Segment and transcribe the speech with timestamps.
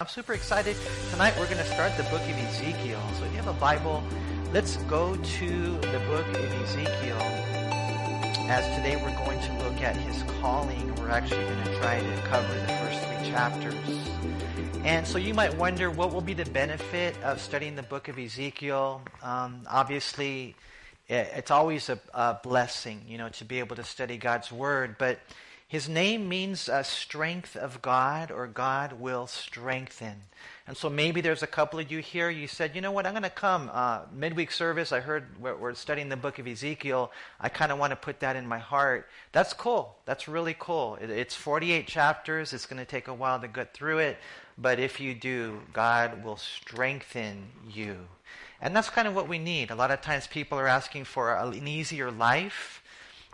[0.00, 0.76] I'm super excited.
[1.10, 3.02] Tonight we're going to start the book of Ezekiel.
[3.18, 4.00] So if you have a Bible,
[4.52, 7.18] let's go to the book of Ezekiel.
[8.46, 10.94] As today we're going to look at his calling.
[10.94, 13.74] We're actually going to try to cover the first three chapters.
[14.84, 18.20] And so you might wonder what will be the benefit of studying the book of
[18.20, 19.02] Ezekiel.
[19.20, 20.54] Um, obviously,
[21.08, 24.94] it's always a, a blessing, you know, to be able to study God's word.
[24.96, 25.18] But
[25.68, 30.22] his name means uh, strength of God or God will strengthen.
[30.66, 33.12] And so maybe there's a couple of you here, you said, you know what, I'm
[33.12, 33.70] going to come.
[33.70, 37.12] Uh, midweek service, I heard we're, we're studying the book of Ezekiel.
[37.38, 39.10] I kind of want to put that in my heart.
[39.32, 39.94] That's cool.
[40.06, 40.96] That's really cool.
[41.02, 42.54] It, it's 48 chapters.
[42.54, 44.16] It's going to take a while to get through it.
[44.56, 48.08] But if you do, God will strengthen you.
[48.62, 49.70] And that's kind of what we need.
[49.70, 52.82] A lot of times people are asking for an easier life.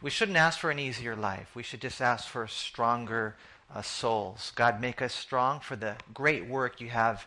[0.02, 1.54] We shouldn't ask for an easier life.
[1.54, 3.36] We should just ask for stronger
[3.74, 4.52] uh, souls.
[4.54, 7.26] God, make us strong for the great work you have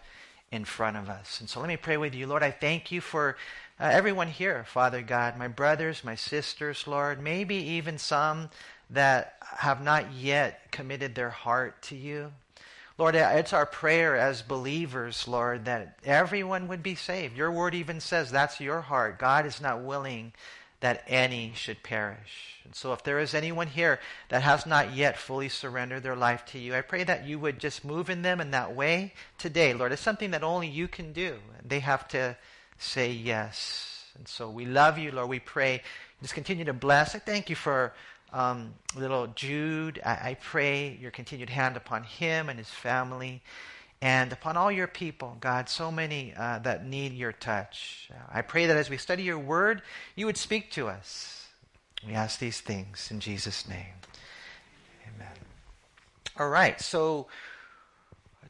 [0.52, 1.40] in front of us.
[1.40, 2.28] And so let me pray with you.
[2.28, 3.36] Lord, I thank you for
[3.80, 8.50] uh, everyone here, Father God, my brothers, my sisters, Lord, maybe even some
[8.90, 12.32] that have not yet committed their heart to you.
[12.98, 17.38] Lord, it's our prayer as believers, Lord, that everyone would be saved.
[17.38, 19.20] Your word even says that's your heart.
[19.20, 20.34] God is not willing
[20.80, 22.60] that any should perish.
[22.64, 26.46] And so, if there is anyone here that has not yet fully surrendered their life
[26.48, 29.74] to you, I pray that you would just move in them in that way today,
[29.74, 29.92] Lord.
[29.92, 31.38] It's something that only you can do.
[31.66, 32.36] They have to
[32.78, 34.06] say yes.
[34.18, 35.30] And so, we love you, Lord.
[35.30, 35.82] We pray.
[36.22, 37.16] Just continue to bless.
[37.16, 37.94] I thank you for
[38.34, 40.02] um, little Jude.
[40.06, 43.42] I, I pray your continued hand upon him and his family
[44.02, 48.10] and upon all your people, God, so many uh, that need your touch.
[48.32, 49.82] I pray that as we study your word,
[50.16, 51.48] you would speak to us.
[52.06, 53.96] We ask these things in Jesus' name.
[55.16, 55.34] Amen.
[56.38, 57.28] All right, so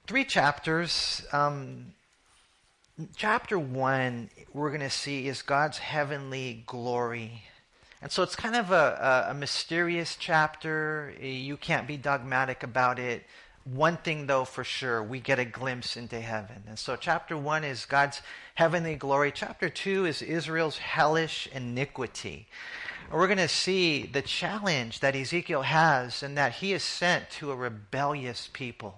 [0.06, 1.26] three chapters.
[1.32, 1.94] Um,
[3.16, 7.44] chapter one, we're going to see is God's heavenly glory.
[8.02, 11.14] And so it's kind of a, a, a mysterious chapter.
[11.22, 13.24] You can't be dogmatic about it.
[13.74, 16.64] One thing, though, for sure, we get a glimpse into heaven.
[16.68, 18.22] And so, chapter one is God's
[18.56, 19.32] heavenly glory.
[19.34, 22.48] Chapter two is Israel's hellish iniquity.
[23.10, 27.30] And we're going to see the challenge that Ezekiel has and that he is sent
[27.32, 28.98] to a rebellious people.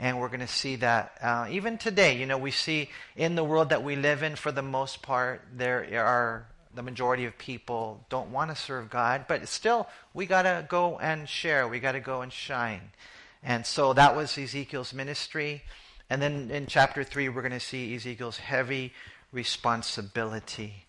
[0.00, 2.18] And we're going to see that uh, even today.
[2.18, 5.42] You know, we see in the world that we live in, for the most part,
[5.54, 10.42] there are the majority of people don't want to serve God, but still, we got
[10.42, 11.68] to go and share.
[11.68, 12.90] We got to go and shine.
[13.42, 15.62] And so that was Ezekiel's ministry.
[16.08, 18.92] And then in chapter 3, we're going to see Ezekiel's heavy
[19.32, 20.86] responsibility.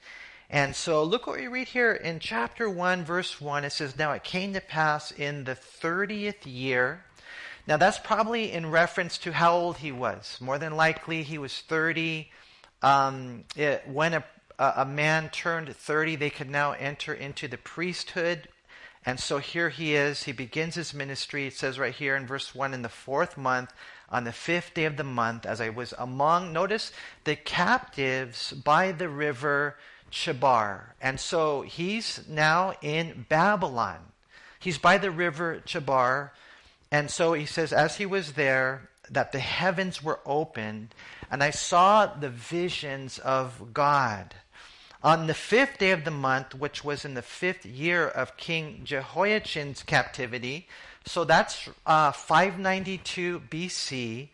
[0.50, 3.64] And so look what we read here in chapter 1, verse 1.
[3.64, 7.04] It says, Now it came to pass in the 30th year.
[7.66, 10.38] Now that's probably in reference to how old he was.
[10.42, 12.30] More than likely, he was 30.
[12.82, 14.24] Um, it, when a,
[14.60, 18.50] a man turned 30, they could now enter into the priesthood.
[19.06, 20.24] And so here he is.
[20.24, 21.48] He begins his ministry.
[21.48, 23.74] It says right here in verse 1 in the fourth month,
[24.10, 26.92] on the fifth day of the month, as I was among, notice,
[27.24, 29.76] the captives by the river
[30.12, 30.94] Chebar.
[31.02, 34.00] And so he's now in Babylon.
[34.60, 36.32] He's by the river Chebar.
[36.92, 40.96] And so he says, as he was there, that the heavens were opened,
[41.30, 44.34] and I saw the visions of God.
[45.04, 48.82] On the fifth day of the month, which was in the fifth year of King
[48.86, 50.68] Jehoiachin's captivity,
[51.06, 54.30] so that's uh, 592 BC,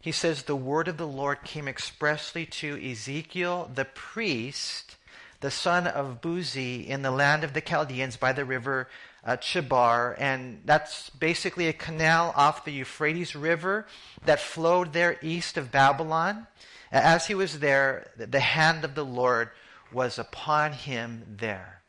[0.00, 4.96] he says, The word of the Lord came expressly to Ezekiel the priest
[5.42, 8.88] the son of Buzi in the land of the Chaldeans by the river
[9.24, 10.14] uh, Chebar.
[10.18, 13.86] And that's basically a canal off the Euphrates River
[14.24, 16.46] that flowed there east of Babylon.
[16.92, 19.50] As he was there, the hand of the Lord
[19.92, 21.82] was upon him there.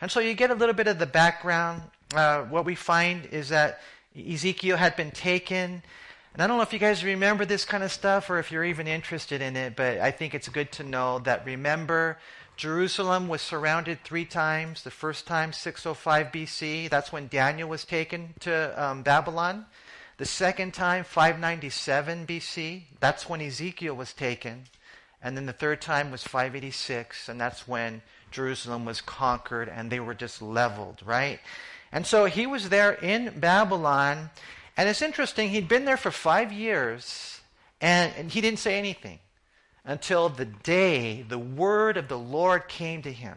[0.00, 1.82] And so you get a little bit of the background.
[2.14, 3.80] Uh, what we find is that
[4.16, 5.82] Ezekiel had been taken.
[6.34, 8.64] And I don't know if you guys remember this kind of stuff or if you're
[8.64, 12.18] even interested in it, but I think it's good to know that remember
[12.56, 14.82] Jerusalem was surrounded three times.
[14.82, 19.66] The first time, 605 BC, that's when Daniel was taken to um, Babylon.
[20.16, 24.64] The second time, 597 BC, that's when Ezekiel was taken.
[25.26, 28.00] And then the third time was 586, and that's when
[28.30, 31.40] Jerusalem was conquered and they were just leveled, right?
[31.90, 34.30] And so he was there in Babylon,
[34.76, 37.40] and it's interesting, he'd been there for five years,
[37.80, 39.18] and, and he didn't say anything
[39.84, 43.36] until the day the word of the Lord came to him.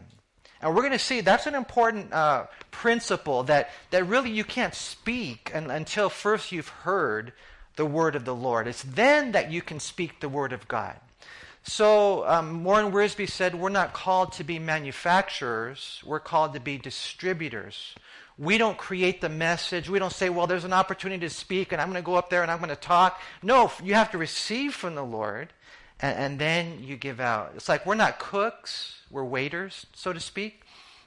[0.62, 4.76] And we're going to see that's an important uh, principle that, that really you can't
[4.76, 7.32] speak until first you've heard
[7.74, 8.68] the word of the Lord.
[8.68, 10.94] It's then that you can speak the word of God.
[11.62, 16.78] So, um, Warren Wiersbe said, We're not called to be manufacturers, we're called to be
[16.78, 17.94] distributors.
[18.38, 19.90] We don't create the message.
[19.90, 22.30] We don't say, Well, there's an opportunity to speak, and I'm going to go up
[22.30, 23.20] there and I'm going to talk.
[23.42, 25.52] No, you have to receive from the Lord,
[26.00, 27.52] and, and then you give out.
[27.54, 30.62] It's like we're not cooks, we're waiters, so to speak.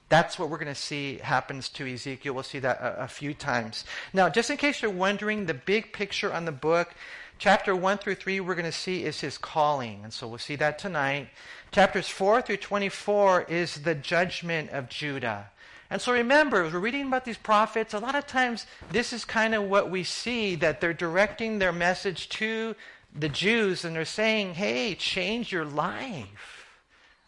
[0.09, 2.35] That's what we're going to see happens to Ezekiel.
[2.35, 3.83] We'll see that a, a, few times.
[4.13, 6.93] Now, just in case you're wondering, the big picture on the book,
[7.37, 10.01] chapter 1 through 3, we're going to see is his calling.
[10.03, 11.29] And so we'll see that tonight.
[11.71, 15.49] Chapters 4 through 24 is the judgment of Judah.
[15.89, 19.25] And so remember, as we're reading about these prophets, a lot of times this is
[19.25, 22.75] kind of what we see that they're directing their message to
[23.13, 26.62] the Jews and they're saying, hey, change your life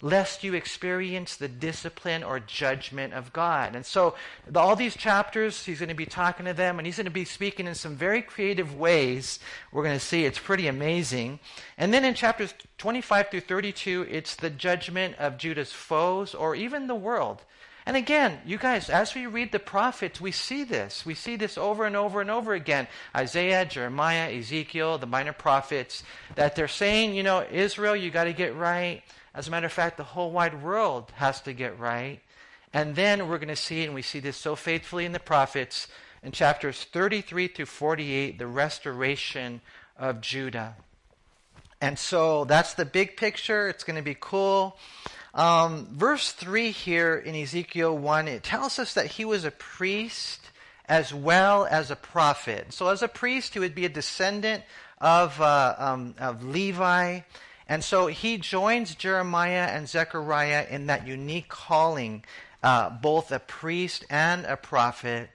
[0.02, 3.76] lest you experience the discipline or judgment of God.
[3.76, 4.16] And so,
[4.54, 7.26] all these chapters, he's going to be talking to them, and he's going to be
[7.26, 9.40] speaking in some very creative ways.
[9.72, 11.40] We're going to see it's pretty amazing.
[11.78, 16.88] And then in chapters 25 through 32, it's the judgment of Judah's foes or even
[16.88, 17.44] the world.
[17.88, 21.06] And again, you guys, as we read the prophets, we see this.
[21.06, 22.88] We see this over and over and over again.
[23.16, 26.04] Isaiah, Jeremiah, Ezekiel, the minor prophets,
[26.34, 29.04] that they're saying, you know, Israel, you got to get right.
[29.36, 32.22] As a matter of fact, the whole wide world has to get right.
[32.74, 35.90] And then we're going to see, and we see this so faithfully in the prophets,
[36.24, 39.60] in chapters 33 through 48, the restoration
[40.00, 40.76] of Judah.
[41.82, 43.68] And so that's the big picture.
[43.68, 44.78] It's going to be cool.
[45.34, 50.40] Um, verse 3 here in Ezekiel 1, it tells us that he was a priest
[50.88, 52.72] as well as a prophet.
[52.72, 54.64] So, as a priest, he would be a descendant
[55.02, 57.20] of, uh, um, of Levi.
[57.68, 62.24] And so he joins Jeremiah and Zechariah in that unique calling,
[62.62, 65.30] uh, both a priest and a prophet.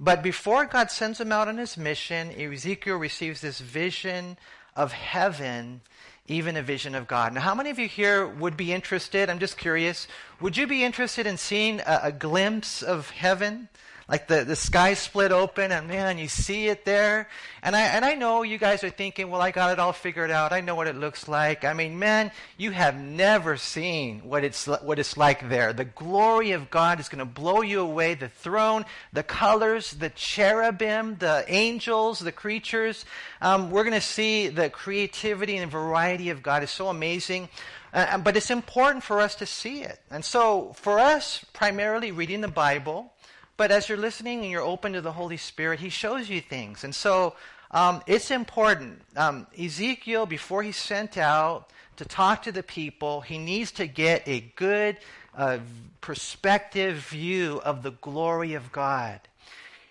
[0.00, 4.36] But before God sends him out on his mission, Ezekiel receives this vision
[4.76, 5.80] of heaven,
[6.26, 7.34] even a vision of God.
[7.34, 9.28] Now, how many of you here would be interested?
[9.28, 10.06] I'm just curious.
[10.40, 13.68] Would you be interested in seeing a, a glimpse of heaven?
[14.08, 17.28] Like the, the sky split open and man, you see it there.
[17.62, 20.30] And I, and I know you guys are thinking, well, I got it all figured
[20.30, 20.50] out.
[20.50, 21.62] I know what it looks like.
[21.64, 25.74] I mean, man, you have never seen what it's, what it's like there.
[25.74, 28.14] The glory of God is going to blow you away.
[28.14, 33.04] The throne, the colors, the cherubim, the angels, the creatures.
[33.42, 37.50] Um, we're going to see the creativity and variety of God is so amazing.
[37.92, 39.98] Uh, but it's important for us to see it.
[40.10, 43.12] And so, for us, primarily reading the Bible,
[43.58, 46.84] but as you're listening and you're open to the Holy Spirit, He shows you things.
[46.84, 47.34] And so
[47.70, 49.02] um, it's important.
[49.16, 54.26] Um, Ezekiel, before he's sent out to talk to the people, he needs to get
[54.26, 54.96] a good
[55.36, 55.58] uh,
[56.00, 59.20] perspective view of the glory of God.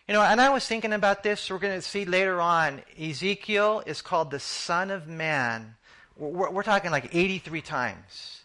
[0.08, 1.52] You know, and I was thinking about this.
[1.52, 2.82] We're going to see later on.
[3.00, 5.76] Ezekiel is called the Son of Man.
[6.18, 8.42] We're, we're talking like 83 times.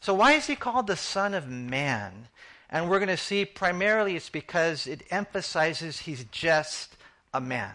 [0.00, 2.28] So why is he called the Son of Man?
[2.72, 6.96] And we're going to see primarily it's because it emphasizes he's just
[7.34, 7.74] a man.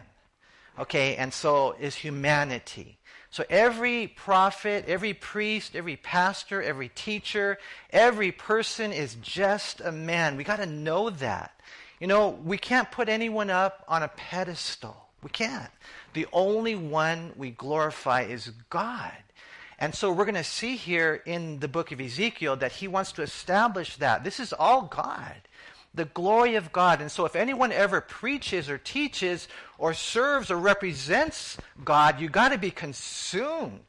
[0.79, 2.97] Okay, and so is humanity.
[3.29, 7.59] So every prophet, every priest, every pastor, every teacher,
[7.91, 10.35] every person is just a man.
[10.35, 11.59] We got to know that.
[11.99, 15.09] You know, we can't put anyone up on a pedestal.
[15.21, 15.71] We can't.
[16.13, 19.13] The only one we glorify is God.
[19.79, 23.11] And so we're going to see here in the book of Ezekiel that he wants
[23.13, 24.23] to establish that.
[24.23, 25.35] This is all God,
[25.93, 26.99] the glory of God.
[26.99, 32.49] And so if anyone ever preaches or teaches or serves or represents God, you got
[32.49, 33.81] to be consumed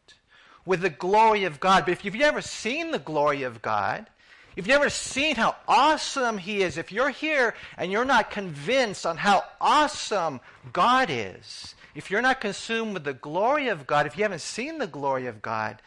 [0.66, 1.86] with the glory of God.
[1.86, 4.06] But if you've never seen the glory of God,
[4.50, 9.06] if you've never seen how awesome He is, if you're here and you're not convinced
[9.06, 10.40] on how awesome
[10.72, 14.78] God is, if you're not consumed with the glory of God, if you haven't seen
[14.78, 15.82] the glory of God,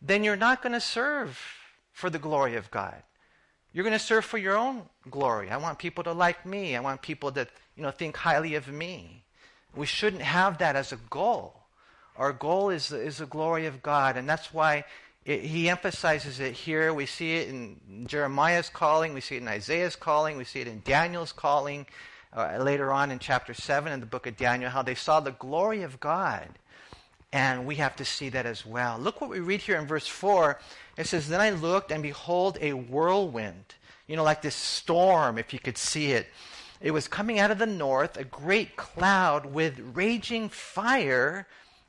[0.00, 1.40] then you're not going to serve
[1.92, 3.02] for the glory of God.
[3.72, 5.50] You're going to serve for your own glory.
[5.50, 6.76] I want people to like me.
[6.76, 9.24] I want people to, you know, think highly of me.
[9.74, 11.64] We shouldn't have that as a goal.
[12.16, 14.84] Our goal is, is the glory of God, and that's why
[15.24, 16.94] it, he emphasizes it here.
[16.94, 20.68] We see it in Jeremiah's calling, we see it in Isaiah's calling, we see it
[20.68, 21.86] in Daniel's calling
[22.32, 25.32] uh, later on in chapter 7 in the book of Daniel, how they saw the
[25.32, 26.48] glory of God.
[27.32, 28.98] And we have to see that as well.
[28.98, 30.58] Look what we read here in verse 4.
[30.96, 33.74] It says, Then I looked, and behold, a whirlwind.
[34.06, 36.28] You know, like this storm, if you could see it.
[36.80, 41.46] It was coming out of the north, a great cloud with raging fire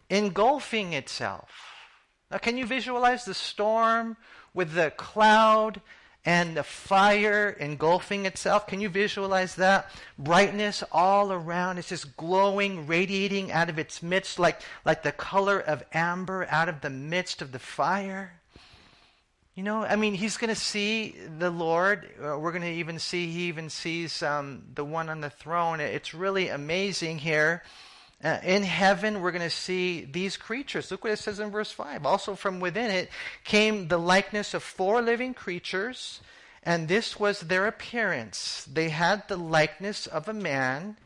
[0.10, 1.50] engulfing itself.
[2.32, 4.18] Now, can you visualize the storm
[4.54, 5.82] with the cloud
[6.28, 8.68] and the fire engulfing itself.
[8.68, 9.90] Can you visualize that?
[10.20, 11.78] Brightness all around.
[11.78, 16.68] It's just glowing, radiating out of its midst like, like the color of amber out
[16.68, 18.34] of the midst of the fire.
[19.56, 22.10] You know, I mean, he's going to see the Lord.
[22.22, 25.80] Uh, we're going to even see, he even sees um, the one on the throne.
[25.80, 27.64] It's really amazing here.
[28.24, 30.90] Uh, in heaven, we're going to see these creatures.
[30.90, 32.06] Look what it says in verse 5.
[32.06, 33.10] Also, from within it
[33.44, 36.20] came the likeness of four living creatures,
[36.64, 38.68] and this was their appearance.
[38.72, 40.98] They had the likeness of a man.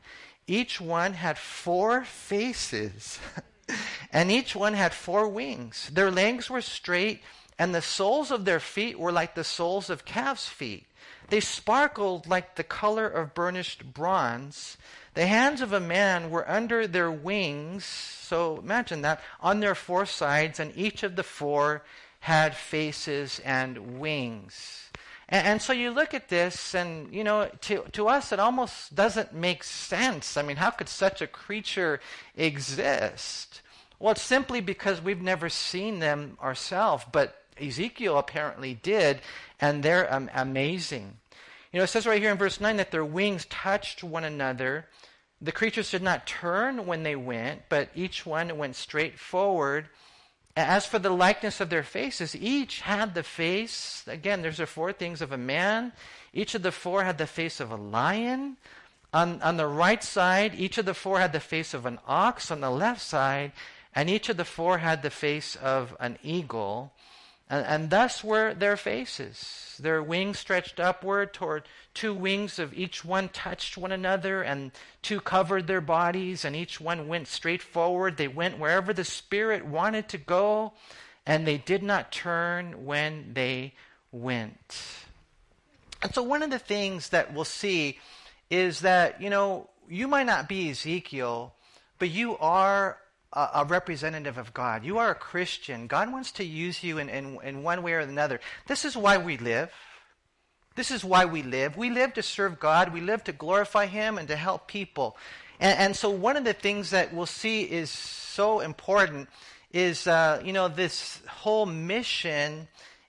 [0.48, 3.20] Each one had four faces,
[4.14, 5.90] and each one had four wings.
[5.94, 7.22] Their legs were straight
[7.62, 10.88] and the soles of their feet were like the soles of calves' feet.
[11.30, 14.78] They sparkled like the color of burnished bronze.
[15.14, 17.86] The hands of a man were under their wings.
[17.86, 21.84] So imagine that on their four sides, and each of the four
[22.22, 24.90] had faces and wings.
[25.30, 28.96] And, and, so you look at this, and you know, to to us, it almost
[28.96, 30.36] doesn't make sense.
[30.36, 32.00] I mean, how could such a creature
[32.36, 33.62] exist?
[34.00, 39.22] Well, it's simply because we've never seen them ourselves, but Ezekiel apparently did,
[39.60, 41.18] and they're um, amazing.
[41.72, 44.88] You know, it says right here in verse 9 that their wings touched one another.
[45.40, 49.88] The creatures did not turn when they went, but each one went straight forward.
[50.56, 54.92] As for the likeness of their faces, each had the face, again, there's the four
[54.92, 55.94] things of a man.
[56.34, 58.58] Each of the four had the face of a lion.
[59.14, 62.52] On, on the right side, each of the four had the face of an ox.
[62.52, 63.54] On the left side,
[63.96, 66.94] and each of the four had the face of an eagle.
[67.52, 69.76] And, and thus were their faces.
[69.78, 75.20] Their wings stretched upward toward two wings of each one touched one another, and two
[75.20, 78.16] covered their bodies, and each one went straight forward.
[78.16, 80.72] They went wherever the Spirit wanted to go,
[81.26, 83.74] and they did not turn when they
[84.14, 84.78] went.
[86.02, 88.00] And so, one of the things that we'll see
[88.50, 91.54] is that, you know, you might not be Ezekiel,
[92.00, 92.98] but you are
[93.34, 94.84] a, a, representative of God.
[94.84, 95.88] You are a Christian.
[95.88, 98.40] God wants to use you in, in, in one way or another.
[98.68, 99.72] This is why we live.
[100.76, 101.76] This is why we live.
[101.76, 102.94] We live to serve God.
[102.94, 105.18] We live to glorify Him and to help people.
[105.60, 109.30] And, and so, one of the things that we'll see is so important
[109.72, 112.68] is, uh, you know, this whole mission.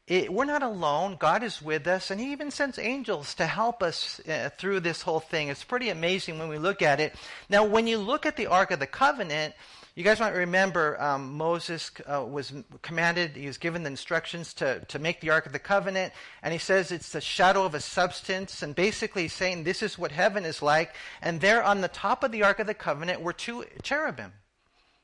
[0.08, 1.16] It, we're not alone.
[1.18, 5.02] God is with us, and He even sends angels to help us uh, through this
[5.02, 5.48] whole thing.
[5.48, 7.14] It's pretty amazing when we look at it.
[7.48, 9.54] Now, when you look at the Ark of the Covenant,
[9.94, 14.80] you guys might remember um, Moses uh, was commanded, he was given the instructions to,
[14.86, 17.80] to make the Ark of the Covenant, and he says it's the shadow of a
[17.80, 20.94] substance, and basically saying this is what heaven is like.
[21.20, 24.32] And there on the top of the Ark of the Covenant were two cherubim.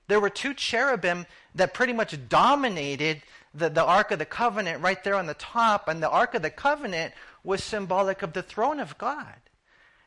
[0.06, 3.20] There were two cherubim that pretty much dominated
[3.52, 6.40] the, the Ark of the Covenant right there on the top, and the Ark of
[6.40, 7.12] the Covenant
[7.44, 9.36] was symbolic of the throne of God.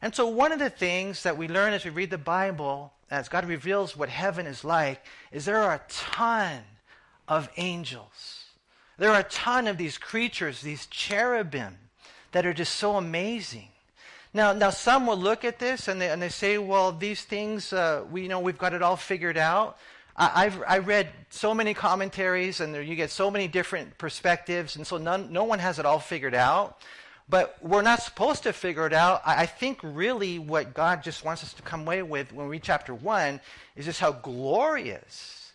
[0.01, 3.27] And so, one of the things that we learn as we read the Bible as
[3.27, 6.61] God reveals what heaven is like, is there are a ton
[7.27, 8.45] of angels.
[8.97, 11.77] There are a ton of these creatures, these cherubim,
[12.31, 13.67] that are just so amazing.
[14.33, 17.73] Now, now some will look at this and they, and they say, well, these things,
[17.73, 19.77] uh, we you know we've got it all figured out.
[20.15, 24.75] I, have I read so many commentaries and there, you get so many different perspectives,
[24.75, 26.81] and so none, no one has it all figured out.
[27.29, 29.21] But we're not supposed to figure it out.
[29.25, 32.63] I think really what God just wants us to come away with when we read
[32.63, 33.39] chapter 1
[33.75, 35.53] is just how glorious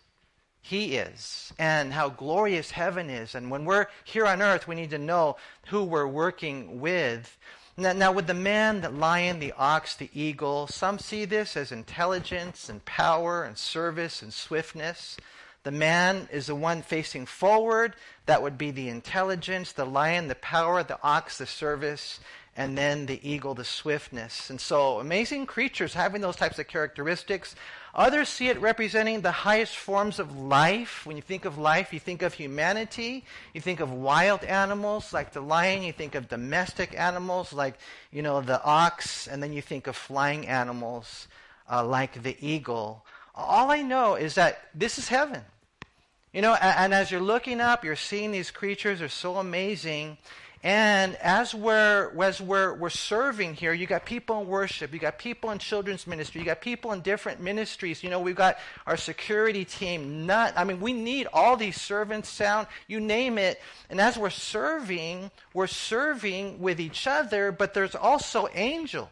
[0.61, 3.35] He is and how glorious heaven is.
[3.35, 7.37] And when we're here on earth, we need to know who we're working with.
[7.79, 11.71] Now, now, with the man, the lion, the ox, the eagle, some see this as
[11.71, 15.15] intelligence and power and service and swiftness.
[15.63, 17.93] The man is the one facing forward.
[18.25, 22.19] That would be the intelligence, the lion, the power, the ox, the service,
[22.55, 24.49] and then the eagle, the swiftness.
[24.49, 27.55] And so, amazing creatures having those types of characteristics.
[27.93, 31.05] Others see it representing the highest forms of life.
[31.05, 33.25] When you think of life, you think of humanity.
[33.53, 35.83] You think of wild animals like the lion.
[35.83, 37.77] You think of domestic animals like,
[38.11, 39.27] you know, the ox.
[39.27, 41.27] And then you think of flying animals
[41.69, 43.05] uh, like the eagle.
[43.37, 45.43] All I know is that this is heaven.
[46.33, 50.17] You know, and, and as you're looking up, you're seeing these creatures are so amazing.
[50.63, 55.19] And as we're as we're we're serving here, you got people in worship, you got
[55.19, 58.03] people in children's ministry, you got people in different ministries.
[58.03, 60.25] You know, we've got our security team.
[60.25, 63.61] Not, I mean, we need all these servants, sound, you name it.
[63.91, 69.09] And as we're serving, we're serving with each other, but there's also angels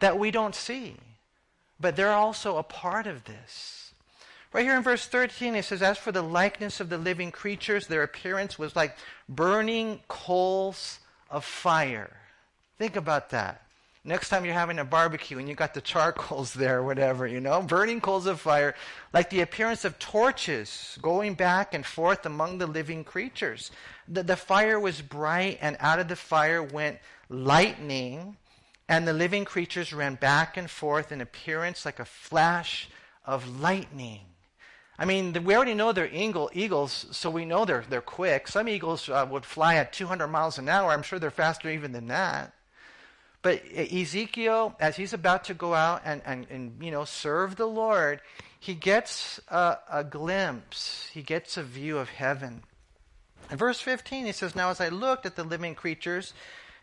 [0.00, 0.96] that we don't see,
[1.80, 3.92] but they're also a part of this.
[4.52, 7.86] Right here in verse 13, it says, As for the likeness of the living creatures,
[7.86, 8.96] their appearance was like
[9.28, 10.98] burning coals
[11.30, 12.16] of fire.
[12.78, 13.62] Think about that.
[14.02, 17.60] Next time you're having a barbecue and you got the charcoals there whatever, you know,
[17.60, 18.74] burning coals of fire,
[19.12, 23.70] like the appearance of torches going back and forth among the living creatures.
[24.08, 28.36] The, the fire was bright, and out of the fire went lightning,
[28.90, 32.88] and the living creatures ran back and forth in appearance like a flash
[33.24, 34.22] of lightning.
[34.98, 38.48] I mean, we already know they're eagle, eagles, so we know they're, they're quick.
[38.48, 40.90] Some eagles uh, would fly at 200 miles an hour.
[40.90, 42.52] I'm sure they're faster even than that.
[43.42, 47.66] But Ezekiel, as he's about to go out and, and, and you know, serve the
[47.66, 48.20] Lord,
[48.58, 52.64] he gets a, a glimpse, he gets a view of heaven.
[53.52, 56.34] In verse 15, he says, Now as I looked at the living creatures,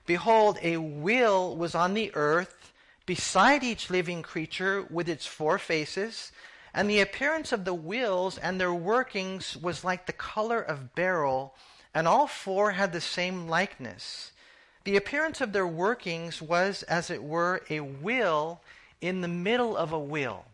[0.07, 2.73] behold, a wheel was on the earth
[3.05, 6.31] beside each living creature with its four faces.
[6.73, 11.53] And the appearance of the wheels and their workings was like the color of beryl,
[11.93, 14.31] and all four had the same likeness.
[14.83, 18.61] The appearance of their workings was, as it were, a wheel
[19.01, 20.45] in the middle of a wheel.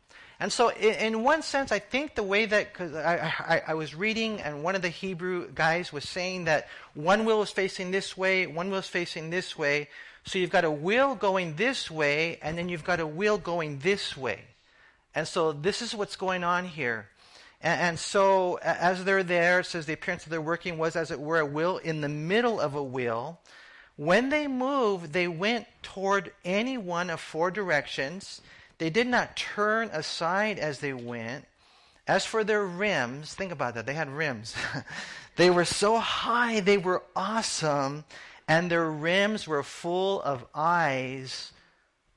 [0.44, 3.96] And so, in, in one sense, I think the way that, I, I, I, was
[3.96, 8.18] reading, and one of the Hebrew guys was saying that one wheel is facing this
[8.18, 9.88] way, one wheel is facing this way.
[10.26, 13.80] So you've got a wheel going this way, and then you've got a wheel going
[13.80, 14.42] this way.
[15.16, 17.08] And so this is what's going on here.
[17.62, 21.10] And, and so, as they're there, it says the appearance of their working was, as
[21.10, 23.40] it were, a wheel in the middle of a wheel.
[23.96, 28.42] When they moved, they went toward any one of four directions.
[28.78, 31.46] They did not turn aside as they went.
[32.08, 33.86] As for their rims, think about that.
[33.86, 34.56] They had rims.
[35.36, 38.04] they were so high, they were awesome,
[38.48, 41.54] and their rims were full of eyes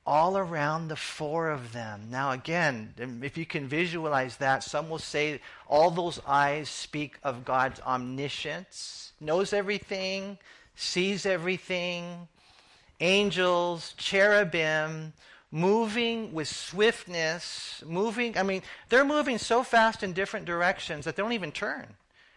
[0.07, 2.07] all around the four of them.
[2.09, 7.43] Now, again, if you can visualize that, some will say all those eyes speak of
[7.43, 10.37] God's omniscience, knows everything,
[10.75, 12.29] sees everything,
[13.01, 15.11] angels, cherubim,
[15.51, 18.37] moving with swiftness, moving.
[18.37, 21.95] I mean, they're moving so fast in different directions that they don't even turn.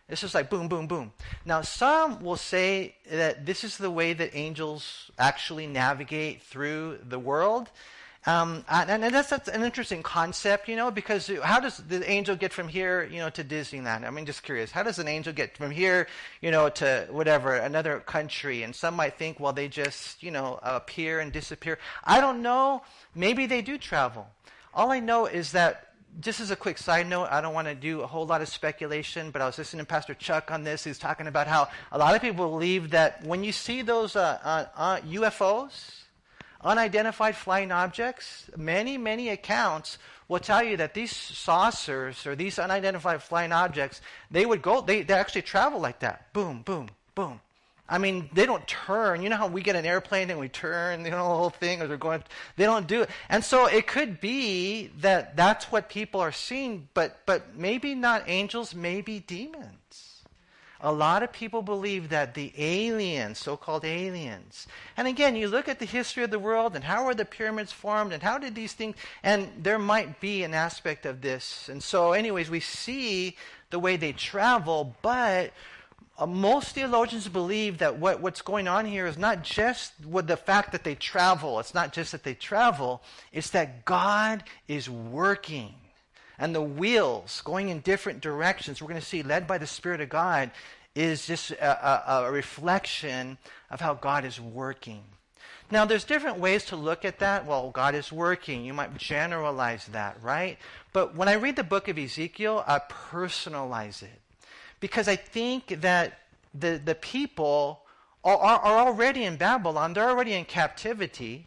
[0.08, 1.12] It's just like boom, boom, boom.
[1.44, 7.18] Now, some will say that this is the way that angels actually navigate through the
[7.18, 7.70] world.
[8.26, 12.36] Um, and, and that's, that's, an interesting concept, you know, because how does the angel
[12.36, 14.06] get from here, you know, to Disneyland?
[14.06, 14.70] I mean, just curious.
[14.70, 16.06] How does an angel get from here,
[16.42, 18.62] you know, to whatever, another country?
[18.62, 21.78] And some might think, well, they just, you know, appear and disappear.
[22.04, 22.82] I don't know.
[23.14, 24.28] Maybe they do travel.
[24.74, 27.74] All I know is that just as a quick side note, I don't want to
[27.74, 30.84] do a whole lot of speculation, but I was listening to Pastor Chuck on this.
[30.84, 34.38] He's talking about how a lot of people believe that when you see those uh,
[34.42, 35.99] uh, uh, UFOs,
[36.62, 43.22] unidentified flying objects, many, many accounts will tell you that these saucers or these unidentified
[43.22, 46.32] flying objects, they would go, they, they actually travel like that.
[46.32, 47.40] Boom, boom, boom.
[47.88, 49.20] I mean, they don't turn.
[49.20, 51.82] You know how we get an airplane and we turn, you know, the whole thing,
[51.82, 52.22] or they're going,
[52.54, 53.10] they don't do it.
[53.28, 58.22] And so it could be that that's what people are seeing, but, but maybe not
[58.28, 60.09] angels, maybe demons.
[60.82, 64.66] A lot of people believe that the aliens, so called aliens,
[64.96, 67.70] and again, you look at the history of the world and how were the pyramids
[67.70, 71.68] formed and how did these things, and there might be an aspect of this.
[71.68, 73.36] And so, anyways, we see
[73.68, 75.52] the way they travel, but
[76.18, 80.36] uh, most theologians believe that what, what's going on here is not just with the
[80.36, 85.74] fact that they travel, it's not just that they travel, it's that God is working
[86.40, 90.00] and the wheels going in different directions, we're going to see, led by the Spirit
[90.00, 90.50] of God,
[90.94, 93.36] is just a, a, a reflection
[93.70, 95.02] of how God is working.
[95.70, 97.46] Now, there's different ways to look at that.
[97.46, 98.64] Well, God is working.
[98.64, 100.58] You might generalize that, right?
[100.92, 104.20] But when I read the book of Ezekiel, I personalize it.
[104.80, 106.20] Because I think that
[106.54, 107.82] the, the people
[108.24, 111.46] are, are already in Babylon, they're already in captivity.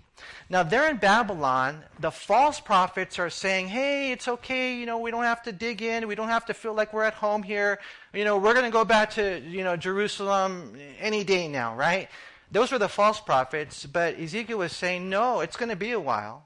[0.50, 1.84] Now, they're in Babylon.
[2.00, 4.76] The false prophets are saying, hey, it's okay.
[4.76, 6.08] You know, we don't have to dig in.
[6.08, 7.80] We don't have to feel like we're at home here.
[8.14, 12.10] You know, we're going to go back to, you know, Jerusalem any day now, right?
[12.52, 13.86] Those were the false prophets.
[13.86, 16.46] But Ezekiel was saying, no, it's going to be a while.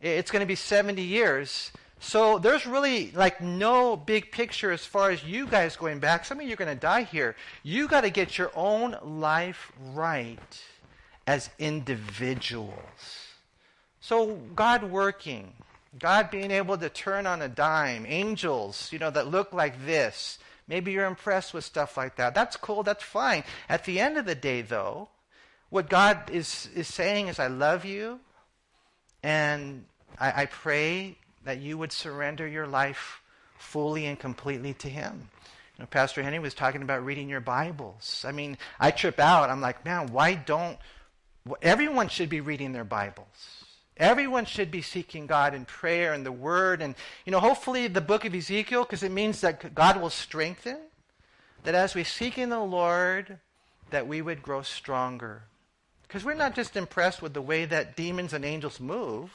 [0.00, 1.72] It's going to be 70 years.
[2.00, 6.24] So there's really like no big picture as far as you guys going back.
[6.24, 7.34] Some of you are going to die here.
[7.62, 10.62] You got to get your own life right
[11.28, 12.72] as individuals.
[14.00, 15.52] So, God working,
[15.98, 20.38] God being able to turn on a dime, angels, you know, that look like this.
[20.66, 22.34] Maybe you're impressed with stuff like that.
[22.34, 23.44] That's cool, that's fine.
[23.68, 25.10] At the end of the day, though,
[25.68, 28.20] what God is, is saying is, I love you,
[29.22, 29.84] and
[30.18, 33.20] I, I pray that you would surrender your life
[33.58, 35.28] fully and completely to Him.
[35.76, 38.24] You know, Pastor Henry was talking about reading your Bibles.
[38.26, 39.50] I mean, I trip out.
[39.50, 40.78] I'm like, man, why don't
[41.62, 43.64] everyone should be reading their Bibles?
[43.96, 48.00] Everyone should be seeking God in prayer and the Word, and you know, hopefully the
[48.00, 50.78] book of Ezekiel, because it means that God will strengthen.
[51.64, 53.38] That as we seek in the Lord,
[53.90, 55.42] that we would grow stronger.
[56.06, 59.30] Because we're not just impressed with the way that demons and angels move,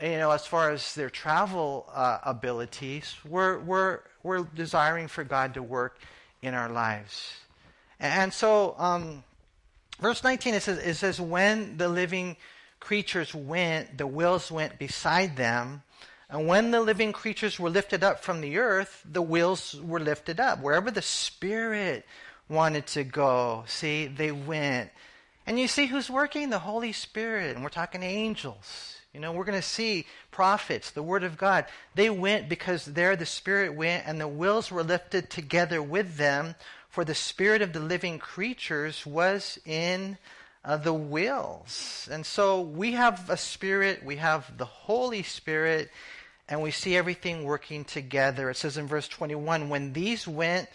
[0.00, 5.54] you know, as far as their travel uh, abilities, we're, we're, we're desiring for God
[5.54, 5.98] to work
[6.42, 7.32] in our lives.
[7.98, 9.24] And so, um,
[10.00, 12.36] verse 19, it says, it says, When the living
[12.80, 15.82] creatures went, the wheels went beside them.
[16.28, 20.40] And when the living creatures were lifted up from the earth, the wheels were lifted
[20.40, 20.60] up.
[20.60, 22.06] Wherever the Spirit
[22.48, 24.90] wanted to go, see, they went.
[25.46, 26.50] And you see who's working?
[26.50, 27.54] The Holy Spirit.
[27.54, 28.96] And we're talking angels.
[29.12, 31.66] You know, we're going to see prophets, the Word of God.
[31.94, 36.56] They went because there the Spirit went and the wills were lifted together with them,
[36.94, 40.16] for the Spirit of the living creatures was in
[40.64, 42.08] uh, the wills.
[42.08, 45.90] And so we have a Spirit, we have the Holy Spirit,
[46.48, 48.48] and we see everything working together.
[48.48, 50.68] It says in verse 21 when these went,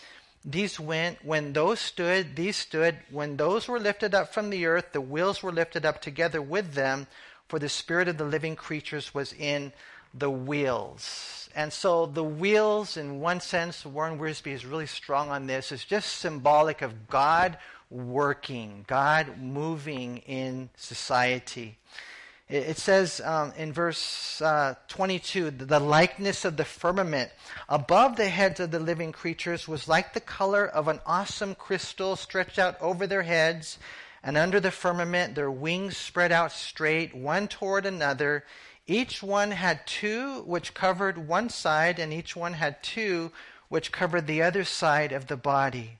[0.43, 2.97] these went, when those stood, these stood.
[3.09, 6.73] When those were lifted up from the earth, the wheels were lifted up together with
[6.73, 7.07] them,
[7.47, 9.71] for the spirit of the living creatures was in
[10.13, 11.38] the wheels.
[11.59, 15.83] And so the wheels, in one sense, Warren Wiersbe is really strong on this, is
[15.83, 17.57] just symbolic of God
[17.89, 21.77] working, God moving in society.
[22.47, 27.29] It says um, in verse uh, 22 the likeness of the firmament
[27.67, 32.15] above the heads of the living creatures was like the color of an awesome crystal
[32.15, 33.79] stretched out over their heads,
[34.23, 38.45] and under the firmament their wings spread out straight, one toward another.
[38.89, 43.31] Each one had two which covered one side, and each one had two
[43.67, 45.99] which covered the other side of the body.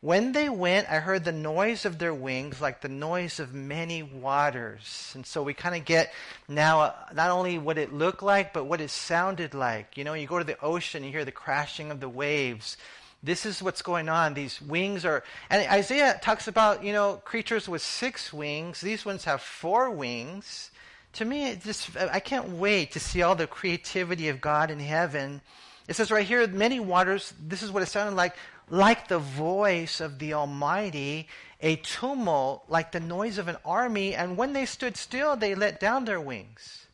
[0.00, 4.04] When they went, I heard the noise of their wings like the noise of many
[4.04, 5.10] waters.
[5.16, 6.12] And so we kind of get
[6.46, 9.96] now uh, not only what it looked like, but what it sounded like.
[9.96, 12.76] You know, you go to the ocean, you hear the crashing of the waves.
[13.20, 14.34] This is what's going on.
[14.34, 18.80] These wings are, and Isaiah talks about, you know, creatures with six wings.
[18.80, 20.70] These ones have four wings.
[21.18, 24.78] To me, it just, I can't wait to see all the creativity of God in
[24.78, 25.40] heaven.
[25.88, 28.36] It says right here, many waters, this is what it sounded like
[28.70, 31.26] like the voice of the Almighty,
[31.60, 35.80] a tumult like the noise of an army, and when they stood still, they let
[35.80, 36.86] down their wings.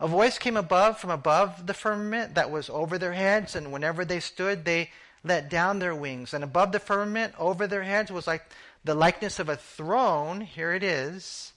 [0.00, 4.02] A voice came above from above the firmament that was over their heads, and whenever
[4.02, 6.32] they stood, they let down their wings.
[6.32, 8.46] And above the firmament, over their heads, was like
[8.82, 10.40] the likeness of a throne.
[10.40, 11.52] Here it is,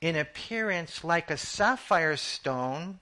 [0.00, 3.00] in appearance like a sapphire stone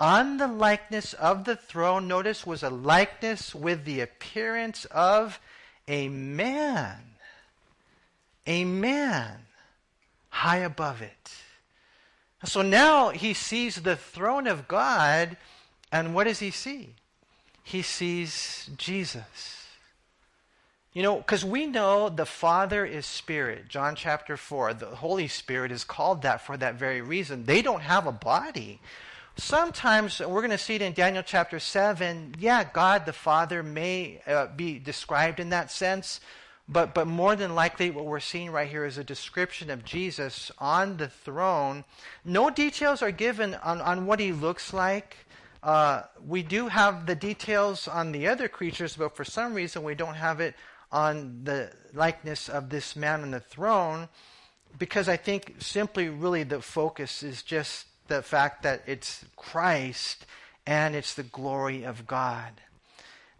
[0.00, 5.38] on the likeness of the throne, notice, was a likeness with the appearance of
[5.86, 6.98] a man.
[8.46, 9.38] A man
[10.30, 11.32] high above it.
[12.44, 15.36] So now he sees the throne of God,
[15.92, 16.94] and what does he see?
[17.62, 19.61] He sees Jesus.
[20.92, 23.68] You know, because we know the Father is Spirit.
[23.68, 24.74] John chapter 4.
[24.74, 27.44] The Holy Spirit is called that for that very reason.
[27.44, 28.78] They don't have a body.
[29.36, 32.34] Sometimes we're going to see it in Daniel chapter 7.
[32.38, 36.20] Yeah, God the Father may uh, be described in that sense,
[36.68, 40.52] but, but more than likely, what we're seeing right here is a description of Jesus
[40.58, 41.84] on the throne.
[42.22, 45.16] No details are given on, on what he looks like.
[45.62, 49.94] Uh, we do have the details on the other creatures, but for some reason we
[49.94, 50.54] don't have it
[50.92, 54.08] on the likeness of this man on the throne
[54.78, 60.26] because I think simply really the focus is just the fact that it's Christ
[60.66, 62.60] and it's the glory of God.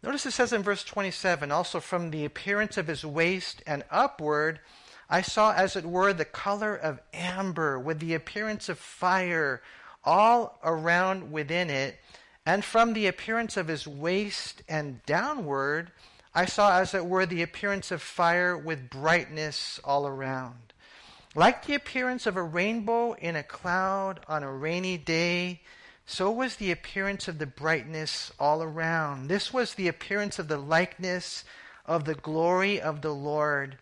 [0.03, 4.61] Notice it says in verse 27 also from the appearance of his waist and upward,
[5.09, 9.63] I saw as it were the color of amber with the appearance of fire
[10.05, 11.99] all around within it.
[12.45, 15.93] And from the appearance of his waist and downward,
[16.35, 20.73] I saw as it were the appearance of fire with brightness all around.
[21.35, 25.61] Like the appearance of a rainbow in a cloud on a rainy day,
[26.07, 29.29] so was the appearance of the brightness all around.
[29.29, 31.45] This was the appearance of the likeness
[31.87, 33.79] of the glory of the Lord.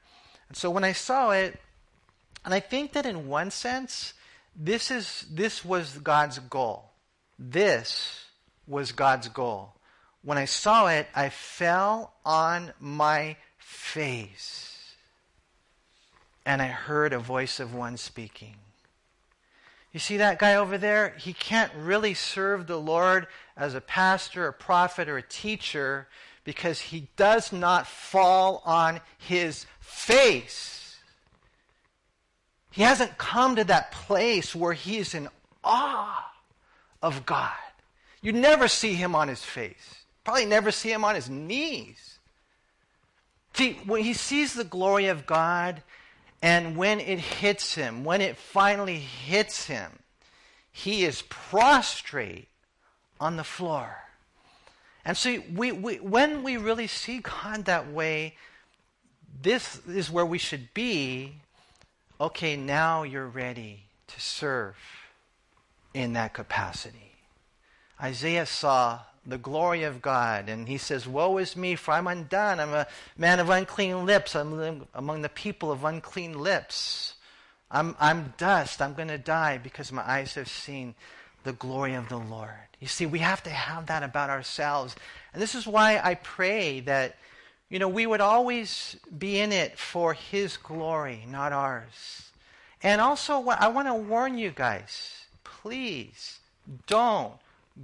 [0.48, 1.58] And so when I saw it,
[2.44, 4.14] and I think that in one sense,
[4.56, 6.90] this is this was God's goal.
[7.38, 8.24] This
[8.66, 9.74] was God's goal.
[10.22, 14.94] When I saw it, I fell on my face
[16.44, 18.56] and I heard a voice of one speaking.
[19.92, 21.14] You see that guy over there?
[21.18, 26.06] He can't really serve the Lord as a pastor, a prophet, or a teacher
[26.44, 30.96] because he does not fall on his face.
[32.70, 35.28] He hasn't come to that place where he is in
[35.64, 36.33] awe
[37.02, 37.50] of God.
[38.22, 39.99] You never see him on his face.
[40.30, 42.20] Probably never see him on his knees.
[43.54, 45.82] See, when he sees the glory of God,
[46.40, 49.90] and when it hits him, when it finally hits him,
[50.70, 52.46] he is prostrate
[53.18, 54.04] on the floor.
[55.04, 58.36] And so, we, we, when we really see God that way,
[59.42, 61.40] this is where we should be.
[62.20, 64.76] Okay, now you're ready to serve
[65.92, 67.16] in that capacity.
[68.00, 70.48] Isaiah saw the glory of God.
[70.48, 72.61] And he says, Woe is me, for I'm undone.
[72.61, 74.35] I'm a man of unclean lips.
[74.35, 77.14] I'm among the people of unclean lips.
[77.70, 78.83] I'm, I'm dust.
[78.83, 80.94] I'm going to die because my eyes have seen
[81.44, 82.50] the glory of the Lord.
[82.80, 84.96] You see, we have to have that about ourselves.
[85.33, 87.16] And this is why I pray that,
[87.68, 92.30] you know, we would always be in it for His glory, not ours.
[92.83, 96.38] And also, I want to warn you guys please
[96.87, 97.35] don't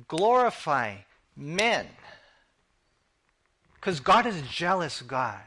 [0.08, 0.94] glorify
[1.36, 1.86] men.
[3.74, 5.40] Because God is a jealous God.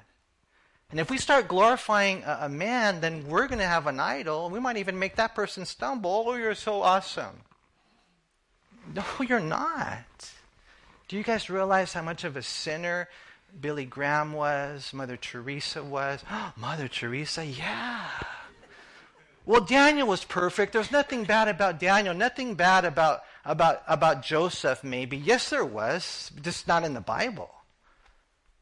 [0.92, 4.50] And if we start glorifying a, a man, then we're going to have an idol.
[4.50, 6.24] We might even make that person stumble.
[6.28, 7.42] Oh, you're so awesome.
[8.96, 10.32] No, you're not.
[11.08, 13.10] Do you guys realize how much of a sinner
[13.60, 16.24] Billy Graham was, Mother Teresa was?
[16.56, 18.08] Mother Teresa, yeah.
[19.46, 20.74] Well, Daniel was perfect.
[20.74, 25.18] There's nothing bad about Daniel, nothing bad about about, about Joseph, maybe.
[25.18, 27.50] Yes, there was, just not in the Bible.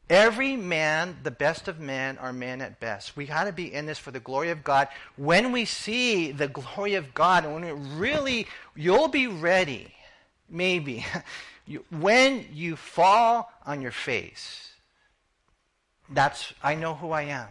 [0.09, 3.17] Every man, the best of men, are men at best.
[3.17, 4.87] We got to be in this for the glory of God.
[5.17, 9.93] When we see the glory of God, when it really, you'll be ready,
[10.49, 11.05] maybe,
[11.89, 14.71] when you fall on your face.
[16.09, 17.49] That's, I know who I am.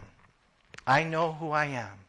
[0.87, 1.99] I know who I am.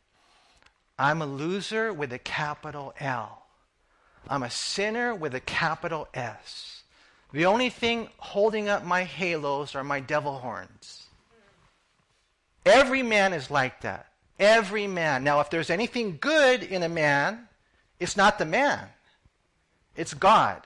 [0.98, 3.37] I'm a loser with a capital L.
[4.28, 6.82] I'm a sinner with a capital S.
[7.32, 11.06] The only thing holding up my halos are my devil horns.
[12.64, 14.06] Every man is like that.
[14.38, 15.24] Every man.
[15.24, 17.48] Now, if there's anything good in a man,
[17.98, 18.88] it's not the man,
[19.96, 20.62] it's God.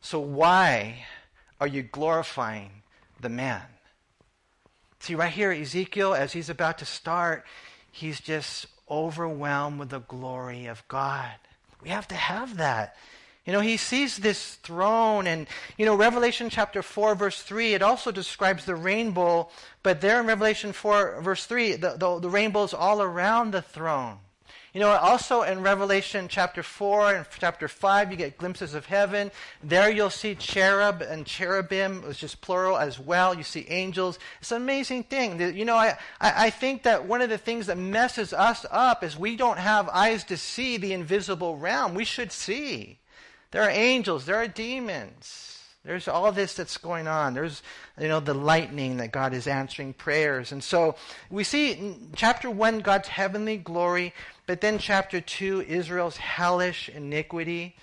[0.00, 1.04] So, why
[1.60, 2.70] are you glorifying
[3.20, 3.62] the man?
[5.00, 7.44] See, right here, Ezekiel, as he's about to start,
[7.90, 11.34] he's just overwhelmed with the glory of God.
[11.82, 12.96] We have to have that.
[13.44, 15.46] You know, he sees this throne, and,
[15.78, 19.48] you know, Revelation chapter 4, verse 3, it also describes the rainbow,
[19.82, 23.62] but there in Revelation 4, verse 3, the, the, the rainbow is all around the
[23.62, 24.18] throne.
[24.74, 29.30] You know, also in Revelation chapter 4 and chapter 5, you get glimpses of heaven.
[29.62, 33.34] There you'll see cherub and cherubim, it's just plural as well.
[33.34, 34.18] You see angels.
[34.40, 35.40] It's an amazing thing.
[35.56, 39.16] You know, I, I think that one of the things that messes us up is
[39.16, 41.94] we don't have eyes to see the invisible realm.
[41.94, 42.98] We should see.
[43.50, 45.57] There are angels, there are demons.
[45.88, 47.32] There's all this that's going on.
[47.32, 47.62] There's,
[47.98, 50.52] you know, the lightning that God is answering prayers.
[50.52, 50.96] And so
[51.30, 54.12] we see chapter 1, God's heavenly glory.
[54.46, 57.74] But then, chapter 2, Israel's hellish iniquity.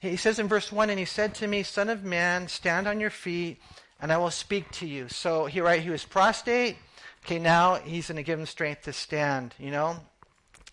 [0.00, 2.98] He says in verse 1 And he said to me, Son of man, stand on
[2.98, 3.60] your feet,
[4.00, 5.06] and I will speak to you.
[5.08, 6.78] So, he, right, he was prostrate.
[7.24, 9.98] Okay, now he's going to give him strength to stand, you know?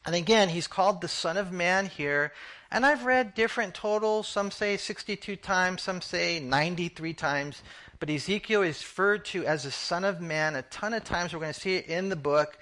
[0.08, 2.34] And again, he's called the Son of Man here.
[2.72, 4.28] And I've read different totals.
[4.28, 7.64] Some say 62 times, some say 93 times.
[8.00, 11.34] But Ezekiel is referred to as the Son of Man a ton of times.
[11.34, 12.58] We're going to see it in the book.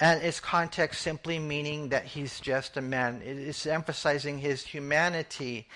[0.00, 3.20] And its context simply meaning that he's just a man.
[3.24, 5.68] It's emphasizing his humanity.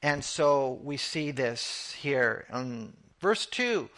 [0.00, 2.46] And so we see this here.
[2.54, 3.90] In verse 2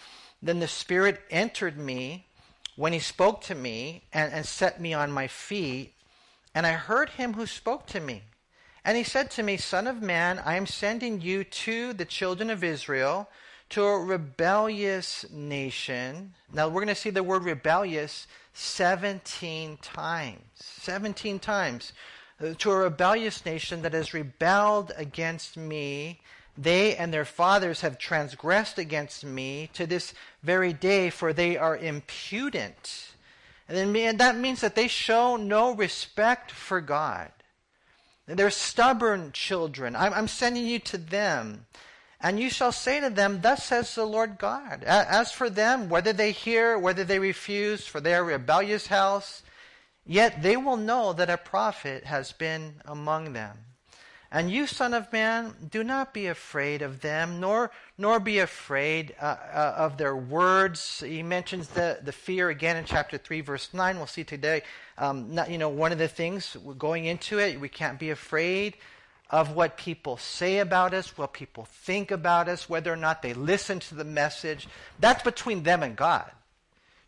[0.43, 2.27] Then the Spirit entered me
[2.75, 5.95] when he spoke to me and, and set me on my feet.
[6.55, 8.23] And I heard him who spoke to me.
[8.87, 12.51] And he said to me, Son of man, I am sending you to the children
[12.51, 13.29] of Israel,
[13.71, 16.35] to a rebellious nation.
[16.53, 20.41] Now we're going to see the word rebellious 17 times.
[20.55, 21.95] 17 times.
[22.41, 26.21] Uh, to a rebellious nation that has rebelled against me.
[26.57, 31.77] They and their fathers have transgressed against me to this very day, for they are
[31.77, 33.09] impudent.
[33.69, 37.33] And that means that they show no respect for God.
[38.27, 39.95] They're stubborn children.
[39.95, 41.67] I'm, I'm sending you to them.
[42.21, 44.83] And you shall say to them, Thus says the Lord God.
[44.85, 49.43] As for them, whether they hear, whether they refuse, for they are rebellious house,
[50.05, 53.66] yet they will know that a prophet has been among them.
[54.37, 59.15] And you, son of man, do not be afraid of them, nor nor be afraid
[59.19, 61.01] uh, uh, of their words.
[61.01, 63.97] He mentions the, the fear again in chapter 3, verse 9.
[63.97, 64.61] We'll see today.
[64.99, 68.77] Um, not, you know, one of the things going into it, we can't be afraid
[69.31, 73.33] of what people say about us, what people think about us, whether or not they
[73.33, 74.69] listen to the message.
[75.01, 76.31] That's between them and God.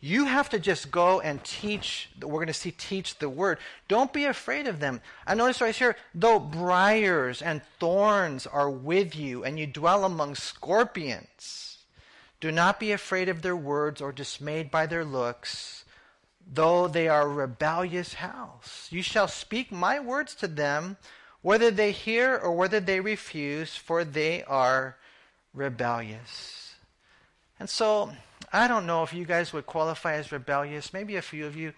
[0.00, 2.08] You have to just go and teach.
[2.22, 3.58] We're going to see teach the word.
[3.88, 5.00] Don't be afraid of them.
[5.26, 10.36] I notice right here, though briars and thorns are with you and you dwell among
[10.36, 11.78] scorpions,
[12.40, 15.84] do not be afraid of their words or dismayed by their looks,
[16.46, 18.86] though they are a rebellious house.
[18.92, 20.96] You shall speak my words to them,
[21.42, 24.96] whether they hear or whether they refuse, for they are
[25.52, 26.76] rebellious.
[27.58, 28.12] And so,
[28.52, 30.92] I don't know if you guys would qualify as rebellious.
[30.92, 31.72] Maybe a few of you.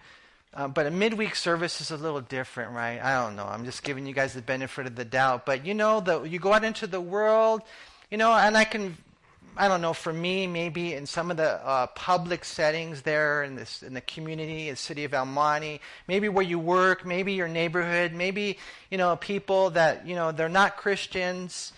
[0.53, 2.99] Uh, but a midweek service is a little different, right?
[3.01, 3.45] I don't know.
[3.45, 5.45] I'm just giving you guys the benefit of the doubt.
[5.45, 7.61] But you know, the, you go out into the world,
[8.09, 8.97] you know, and I can,
[9.55, 13.55] I don't know, for me, maybe in some of the uh, public settings there in,
[13.55, 15.79] this, in the community, in the city of El Monte,
[16.09, 18.57] maybe where you work, maybe your neighborhood, maybe,
[18.89, 21.71] you know, people that, you know, they're not Christians,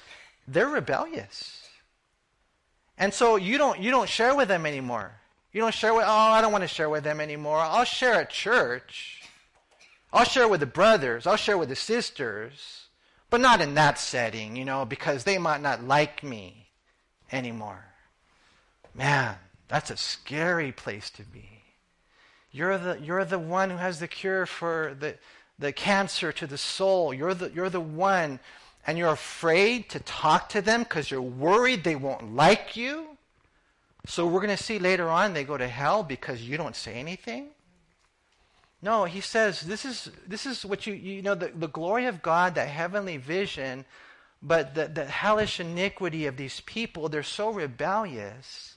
[0.47, 1.62] they're rebellious.
[3.03, 5.11] And so you don't you don't share with them anymore.
[5.51, 7.57] You don't share with oh I don't want to share with them anymore.
[7.57, 9.23] I'll share at church.
[10.13, 11.27] I'll share with the brothers.
[11.27, 12.85] I'll share with the sisters.
[13.29, 16.69] But not in that setting, you know, because they might not like me
[17.29, 17.83] anymore.
[18.95, 19.35] Man,
[19.67, 21.49] that's a scary place to be.
[22.53, 25.17] You're the, you're the one who has the cure for the,
[25.59, 27.13] the cancer to the soul.
[27.13, 28.39] You're the, you're the one
[28.85, 33.07] and you're afraid to talk to them because you're worried they won't like you.
[34.05, 36.95] So we're going to see later on they go to hell because you don't say
[36.95, 37.47] anything.
[38.81, 42.21] No, he says this is this is what you you know the, the glory of
[42.21, 43.85] God, that heavenly vision,
[44.41, 48.72] but the, the hellish iniquity of these people, they're so rebellious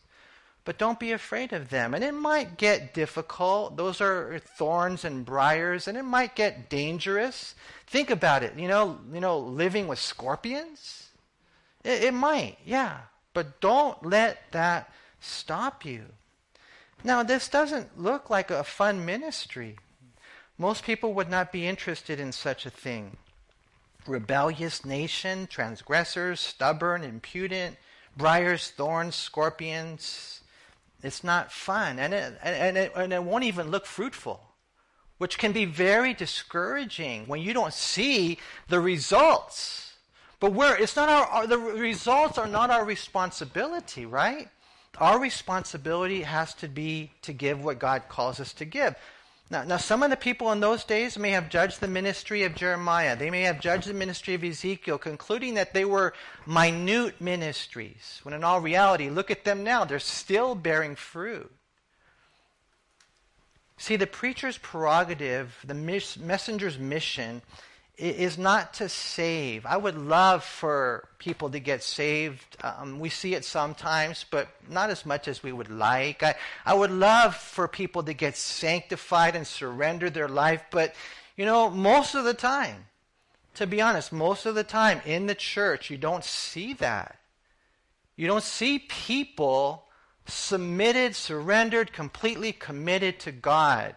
[0.67, 1.95] but don't be afraid of them.
[1.95, 3.77] And it might get difficult.
[3.77, 7.55] Those are thorns and briars, and it might get dangerous.
[7.87, 8.59] Think about it.
[8.59, 11.11] You know, you know, living with scorpions.
[11.85, 12.99] It, it might, yeah.
[13.33, 16.07] But don't let that stop you.
[17.05, 19.77] Now, this doesn't look like a fun ministry.
[20.59, 23.19] Most people would not be interested in such a thing.
[24.05, 27.77] Rebellious nation, transgressors, stubborn, impudent,
[28.17, 30.41] briars, thorns, scorpions,
[31.07, 34.41] it's not fun, and it, and, it, and it won't even look fruitful,
[35.19, 38.39] which can be very discouraging when you don't see
[38.69, 39.95] the results.
[40.41, 44.49] But we're, it's not our, the results are not our responsibility, right?
[44.99, 48.95] Our responsibility has to be to give what God calls us to give.
[49.49, 52.57] Now, now, some of the people in those days may have judged the ministry of
[52.57, 53.15] Jeremiah.
[53.15, 56.15] They may have judged the ministry of Ezekiel, concluding that they were
[56.47, 58.19] minute ministries.
[58.25, 59.85] When in all reality, look at them now.
[59.85, 61.53] They're still bearing fruit.
[63.77, 67.43] See, the preacher's prerogative, the messenger's mission,
[67.99, 69.65] is not to save.
[69.65, 72.57] I would love for people to get saved.
[72.63, 76.23] Um, we see it sometimes, but not as much as we would like.
[76.23, 76.35] I,
[76.67, 80.95] I would love for people to get sanctified and surrender their life, but
[81.37, 82.87] you know, most of the time,
[83.55, 87.19] to be honest, most of the time in the church, you don't see that.
[88.17, 89.85] You don't see people
[90.27, 93.97] submitted, surrendered, completely committed to God.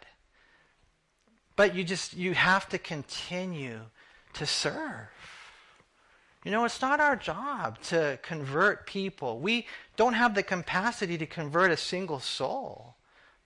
[1.60, 3.82] But you just, you have to continue
[4.36, 5.10] to serve.
[6.46, 9.42] You know, it's not our job to convert people.
[9.42, 9.68] We
[9.98, 12.96] don't have the capacity to convert a single soul,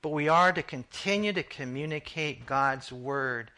[0.03, 3.49] but we are to continue to communicate God's word.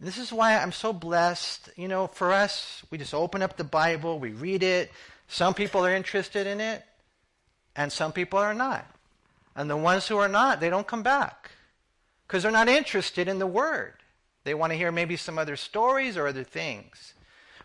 [0.00, 1.70] This is why I'm so blessed.
[1.76, 4.90] You know, for us, we just open up the Bible, we read it.
[5.28, 6.82] Some people are interested in it,
[7.76, 8.92] and some people are not.
[9.54, 11.52] And the ones who are not, they don't come back
[12.30, 13.94] because they're not interested in the word.
[14.44, 17.14] They want to hear maybe some other stories or other things.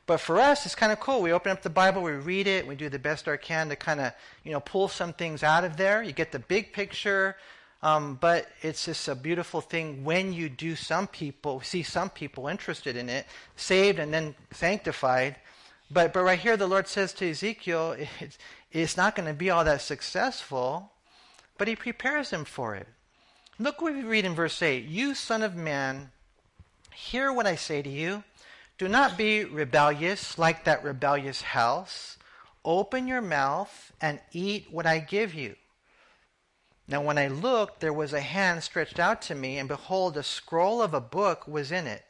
[0.08, 1.22] But for us, it's kind of cool.
[1.22, 3.76] We open up the Bible, we read it, we do the best our can to
[3.76, 4.12] kind of,
[4.44, 6.02] you know, pull some things out of there.
[6.02, 7.36] You get the big picture,
[7.84, 12.48] um, but it's just a beautiful thing when you do some people, see some people
[12.48, 15.36] interested in it, saved and then sanctified.
[15.92, 18.40] But, but right here, the Lord says to Ezekiel, it's,
[18.72, 20.92] it's not going to be all that successful,
[21.60, 22.88] but he prepares him for it.
[23.58, 26.12] Look what we read in verse 8 You, son of man,
[26.92, 28.24] Hear what I say to you.
[28.78, 32.18] Do not be rebellious like that rebellious house.
[32.66, 35.56] Open your mouth and eat what I give you.
[36.88, 40.24] Now, when I looked, there was a hand stretched out to me, and behold, a
[40.24, 42.04] scroll of a book was in it.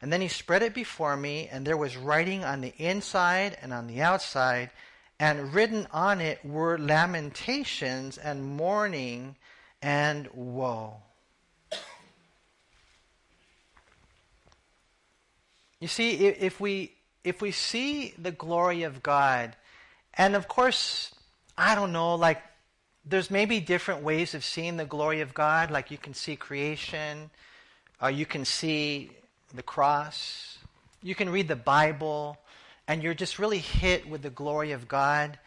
[0.00, 3.72] And then he spread it before me, and there was writing on the inside and
[3.72, 4.70] on the outside,
[5.18, 9.34] and written on it were lamentations and mourning
[9.82, 10.94] and woe.
[15.80, 19.56] You see, if we if we see the glory of God,
[20.14, 21.14] and of course,
[21.58, 22.42] I don't know, like
[23.04, 25.70] there's maybe different ways of seeing the glory of God.
[25.70, 27.30] Like you can see creation,
[28.00, 29.10] or you can see
[29.54, 30.58] the cross,
[31.02, 32.38] you can read the Bible,
[32.88, 35.38] and you're just really hit with the glory of God.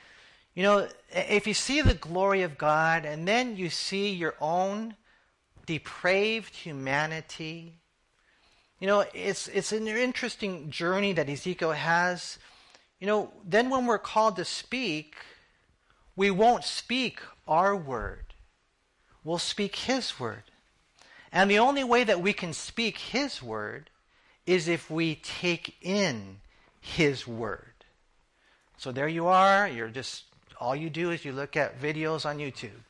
[0.59, 4.97] You know, if you see the glory of God and then you see your own
[5.65, 7.75] depraved humanity,
[8.81, 12.39] you know, it's, it's an interesting journey that Ezekiel has.
[12.99, 15.15] You know, then when we're called to speak,
[16.17, 18.33] we won't speak our word,
[19.23, 20.43] we'll speak his word.
[21.31, 23.89] And the only way that we can speak his word
[24.45, 26.41] is if we take in
[26.81, 27.85] his word.
[28.75, 29.65] So there you are.
[29.65, 30.23] You're just,
[30.59, 32.83] all you do is you look at videos on YouTube.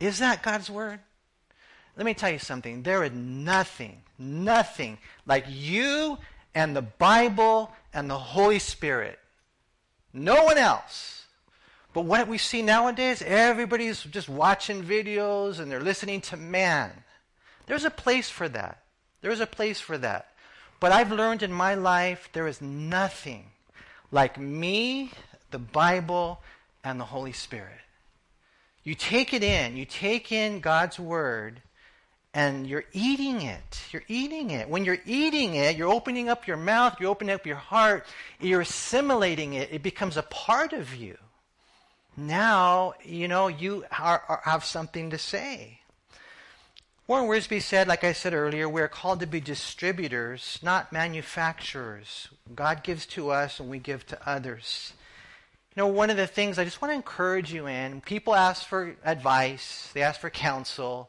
[0.00, 1.00] Is that God's word?
[1.96, 2.82] Let me tell you something.
[2.82, 6.18] There is nothing, nothing like you
[6.54, 9.18] and the Bible and the Holy Spirit.
[10.12, 11.26] No one else.
[11.92, 16.92] But what we see nowadays, everybody's just watching videos and they're listening to man.
[17.66, 18.82] There's a place for that.
[19.20, 20.28] There's a place for that.
[20.80, 23.46] But I've learned in my life there is nothing
[24.12, 25.10] like me,
[25.50, 26.40] the Bible,
[26.84, 27.80] and the Holy Spirit.
[28.84, 31.60] You take it in, you take in God's Word,
[32.32, 33.82] and you're eating it.
[33.90, 34.68] You're eating it.
[34.68, 38.06] When you're eating it, you're opening up your mouth, you're opening up your heart,
[38.40, 39.70] you're assimilating it.
[39.72, 41.18] It becomes a part of you.
[42.16, 45.80] Now, you know, you are, are, have something to say.
[47.06, 52.28] Warren Wiersbe said, like I said earlier, we're called to be distributors, not manufacturers.
[52.54, 54.92] God gives to us and we give to others.
[55.78, 58.96] Know, one of the things I just want to encourage you in, people ask for
[59.04, 61.08] advice, they ask for counsel,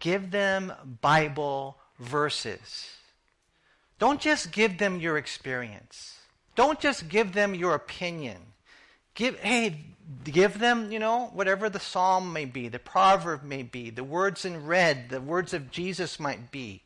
[0.00, 2.90] give them Bible verses.
[4.00, 6.18] Don't just give them your experience.
[6.56, 8.38] Don't just give them your opinion.
[9.14, 9.84] Give, hey,
[10.24, 14.44] give them, you know, whatever the psalm may be, the proverb may be, the words
[14.44, 16.82] in red, the words of Jesus might be.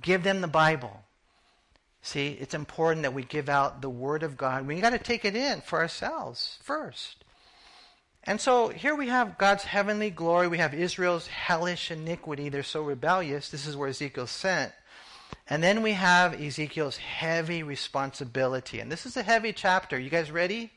[0.00, 1.01] Give them the Bible.
[2.02, 4.66] See, it's important that we give out the Word of God.
[4.66, 7.24] We got to take it in for ourselves first.
[8.24, 10.48] And so here we have God's heavenly glory.
[10.48, 12.48] We have Israel's hellish iniquity.
[12.48, 13.50] They're so rebellious.
[13.50, 14.72] This is where Ezekiel's sent.
[15.48, 18.80] And then we have Ezekiel's heavy responsibility.
[18.80, 19.98] And this is a heavy chapter.
[19.98, 20.70] You guys ready?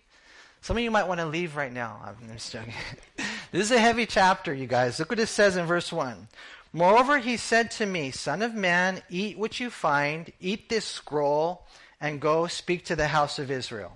[0.62, 2.02] Some of you might want to leave right now.
[2.06, 2.74] I'm just joking.
[3.52, 5.00] this is a heavy chapter, you guys.
[5.00, 6.28] Look what it says in verse 1.
[6.76, 11.66] Moreover, he said to me, Son of man, eat what you find, eat this scroll,
[12.02, 13.96] and go speak to the house of Israel.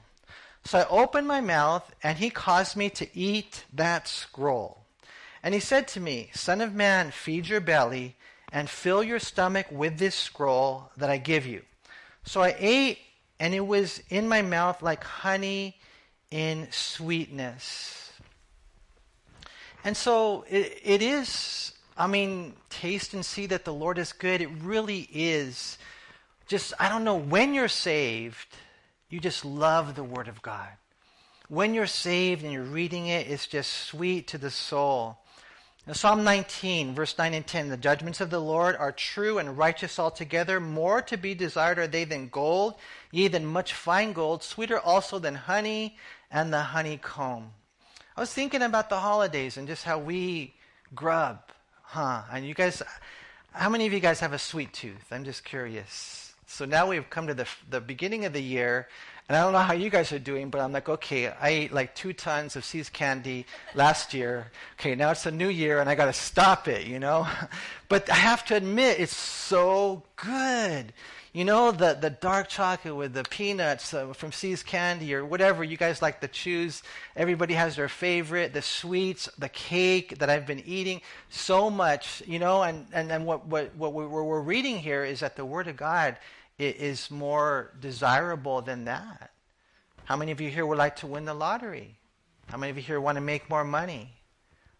[0.63, 4.85] So I opened my mouth, and he caused me to eat that scroll.
[5.43, 8.15] And he said to me, Son of man, feed your belly,
[8.49, 11.63] and fill your stomach with this scroll that I give you.
[12.23, 12.99] So I ate,
[13.41, 15.75] and it was in my mouth like honey
[16.31, 18.13] in sweetness.
[19.83, 24.39] And so it, it is, I mean, taste and see that the Lord is good.
[24.39, 25.77] It really is
[26.47, 28.47] just, I don't know, when you're saved,
[29.09, 30.69] you just love the Word of God.
[31.49, 35.17] When you're saved and you're reading it, it's just sweet to the soul.
[35.85, 39.57] In Psalm 19, verse 9 and 10, the judgments of the Lord are true and
[39.57, 40.61] righteous altogether.
[40.61, 42.75] More to be desired are they than gold,
[43.11, 45.97] yea, than much fine gold, sweeter also than honey
[46.31, 47.51] and the honeycomb.
[48.15, 50.53] I was thinking about the holidays and just how we
[50.95, 51.39] grub,
[51.89, 52.21] huh?
[52.31, 52.83] And you guys,
[53.51, 55.11] how many of you guys have a sweet tooth?
[55.11, 56.35] I'm just curious.
[56.45, 58.87] So now we've come to the, the beginning of the year,
[59.27, 61.73] and I don't know how you guys are doing, but I'm like, okay, I ate
[61.73, 64.51] like two tons of See's candy last year.
[64.79, 67.27] Okay, now it's a new year, and I got to stop it, you know?
[67.89, 70.93] but I have to admit, it's so good.
[71.31, 75.63] You know, the, the dark chocolate with the peanuts uh, from See's Candy or whatever
[75.63, 76.81] you guys like to choose.
[77.15, 78.53] Everybody has their favorite.
[78.53, 83.27] The sweets, the cake that I've been eating so much, you know, and, and, and
[83.27, 86.17] what, what, what we're, we're reading here is that the Word of God
[86.57, 89.31] is more desirable than that.
[90.05, 91.95] How many of you here would like to win the lottery?
[92.47, 94.13] How many of you here want to make more money?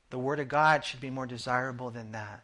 [0.09, 2.43] The Word of God should be more desirable than that.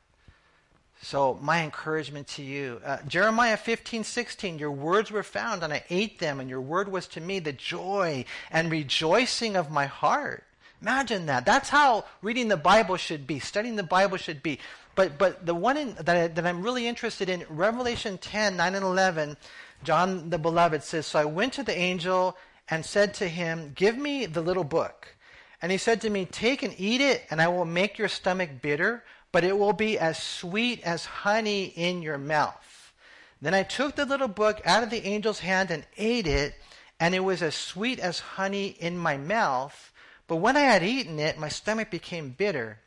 [1.02, 5.84] So, my encouragement to you uh, Jeremiah 15, 16, your words were found, and I
[5.90, 10.44] ate them, and your word was to me the joy and rejoicing of my heart.
[10.82, 11.46] Imagine that.
[11.46, 14.60] That's how reading the Bible should be, studying the Bible should be.
[14.96, 18.76] But, but the one in, that, I, that I'm really interested in, Revelation 10, 9
[18.76, 19.38] and 11,
[19.84, 22.38] John the Beloved says, So I went to the angel
[22.70, 25.16] and said to him, Give me the little book.
[25.62, 28.50] And he said to me, Take and eat it, and I will make your stomach
[28.62, 29.04] bitter,
[29.36, 32.94] but it will be as sweet as honey in your mouth.
[33.42, 36.56] Then I took the little book out of the angel's hand and ate it,
[37.02, 39.92] and it was as sweet as honey in my mouth.
[40.28, 42.80] But when I had eaten it, my stomach became bitter.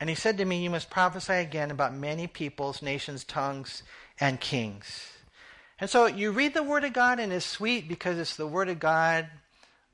[0.00, 3.82] And he said to me, You must prophesy again about many peoples, nations, tongues,
[4.18, 5.12] and kings.
[5.78, 8.70] And so you read the Word of God and it's sweet because it's the Word
[8.70, 9.28] of God.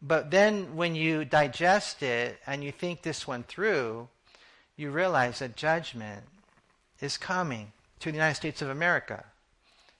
[0.00, 4.06] But then when you digest it and you think this one through,
[4.78, 6.22] you realize that judgment
[7.00, 9.24] is coming to the United States of America.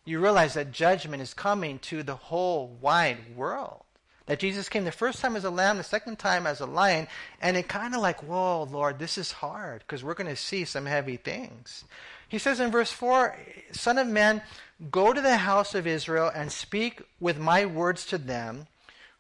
[0.05, 3.83] You realize that judgment is coming to the whole wide world.
[4.27, 7.09] That Jesus came the first time as a lamb, the second time as a lion,
[7.43, 10.65] and it kind of like, whoa, Lord, this is hard because we're going to see
[10.65, 11.85] some heavy things.
[12.29, 13.37] He says in verse 4
[13.73, 14.43] Son of man,
[14.91, 18.69] go to the house of Israel and speak with my words to them.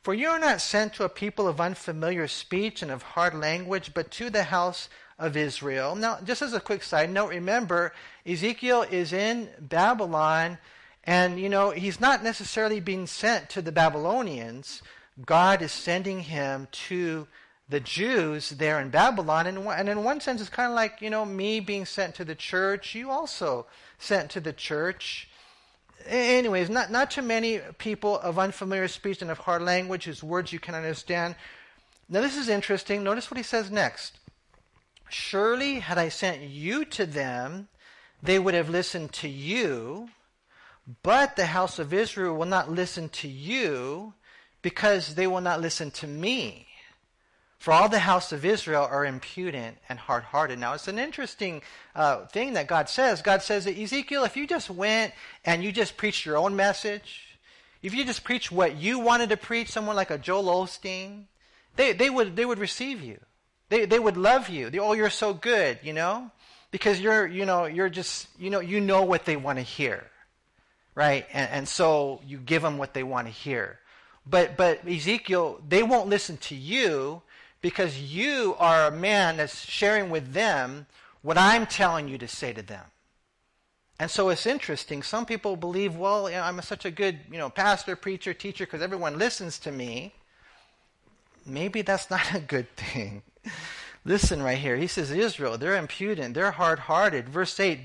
[0.02, 3.92] For you are not sent to a people of unfamiliar speech and of hard language,
[3.94, 4.88] but to the house
[5.18, 5.96] of Israel.
[5.96, 7.92] Now, just as a quick side note, remember,
[8.24, 10.58] Ezekiel is in Babylon,
[11.04, 14.82] and, you know, he's not necessarily being sent to the Babylonians.
[15.24, 17.26] God is sending him to
[17.68, 19.46] the Jews there in Babylon.
[19.46, 22.24] And, and in one sense, it's kind of like, you know, me being sent to
[22.24, 22.94] the church.
[22.94, 23.66] You also
[23.98, 25.28] sent to the church.
[26.06, 30.52] Anyways, not, not too many people of unfamiliar speech and of hard language whose words
[30.52, 31.34] you can understand.
[32.08, 33.02] Now, this is interesting.
[33.02, 34.18] Notice what he says next.
[35.08, 37.68] Surely, had I sent you to them,
[38.22, 40.10] they would have listened to you.
[41.02, 44.14] But the house of Israel will not listen to you
[44.62, 46.66] because they will not listen to me.
[47.58, 50.58] For all the house of Israel are impudent and hard hearted.
[50.58, 51.62] Now, it's an interesting
[51.94, 53.20] uh, thing that God says.
[53.20, 55.12] God says that Ezekiel, if you just went
[55.44, 57.38] and you just preached your own message,
[57.82, 61.24] if you just preached what you wanted to preach, someone like a Joel Osteen,
[61.76, 63.18] they, they, would, they would receive you.
[63.68, 64.70] They, they would love you.
[64.70, 66.30] They, oh, you're so good, you know?
[66.70, 70.04] Because you're, you know, you're just, you know, you know what they want to hear,
[70.94, 71.26] right?
[71.32, 73.78] And, and so you give them what they want to hear.
[74.26, 77.22] But, but Ezekiel, they won't listen to you
[77.60, 80.86] because you are a man that's sharing with them
[81.22, 82.84] what I'm telling you to say to them.
[84.00, 85.02] And so it's interesting.
[85.02, 88.64] Some people believe, well, you know, I'm such a good, you know, pastor, preacher, teacher
[88.64, 90.14] because everyone listens to me.
[91.44, 93.22] Maybe that's not a good thing.
[94.04, 94.76] Listen right here.
[94.76, 97.28] He says, Israel, they're impudent, they're hard hearted.
[97.28, 97.82] Verse 8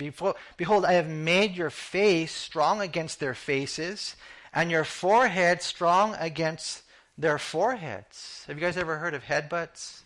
[0.58, 4.16] Behold, I have made your face strong against their faces,
[4.54, 6.84] and your forehead strong against
[7.18, 8.44] their foreheads.
[8.48, 10.02] Have you guys ever heard of headbutts?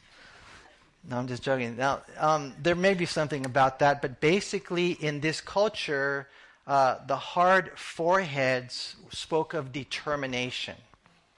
[1.09, 1.77] No, I'm just joking.
[1.77, 6.27] Now, um, there may be something about that, but basically, in this culture,
[6.65, 10.75] uh, the hard foreheads spoke of determination.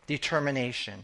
[0.08, 1.04] Determination.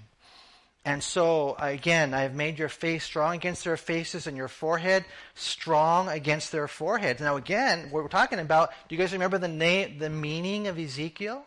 [0.85, 5.03] And so, again, I have made your face strong against their faces and your forehead
[5.33, 7.19] strong against their foreheads.
[7.19, 10.77] Now, again, what we're talking about, do you guys remember the, name, the meaning of
[10.77, 11.43] Ezekiel?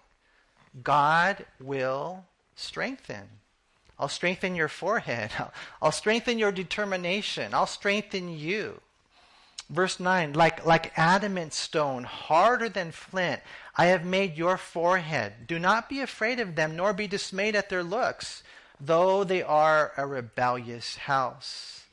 [0.82, 2.24] God will
[2.56, 3.28] strengthen.
[3.96, 5.30] I'll strengthen your forehead.
[5.38, 7.54] I'll, I'll strengthen your determination.
[7.54, 8.80] I'll strengthen you.
[9.70, 13.42] Verse 9, like, like adamant stone, harder than flint,
[13.76, 15.46] I have made your forehead.
[15.46, 18.42] Do not be afraid of them, nor be dismayed at their looks,
[18.80, 21.86] though they are a rebellious house.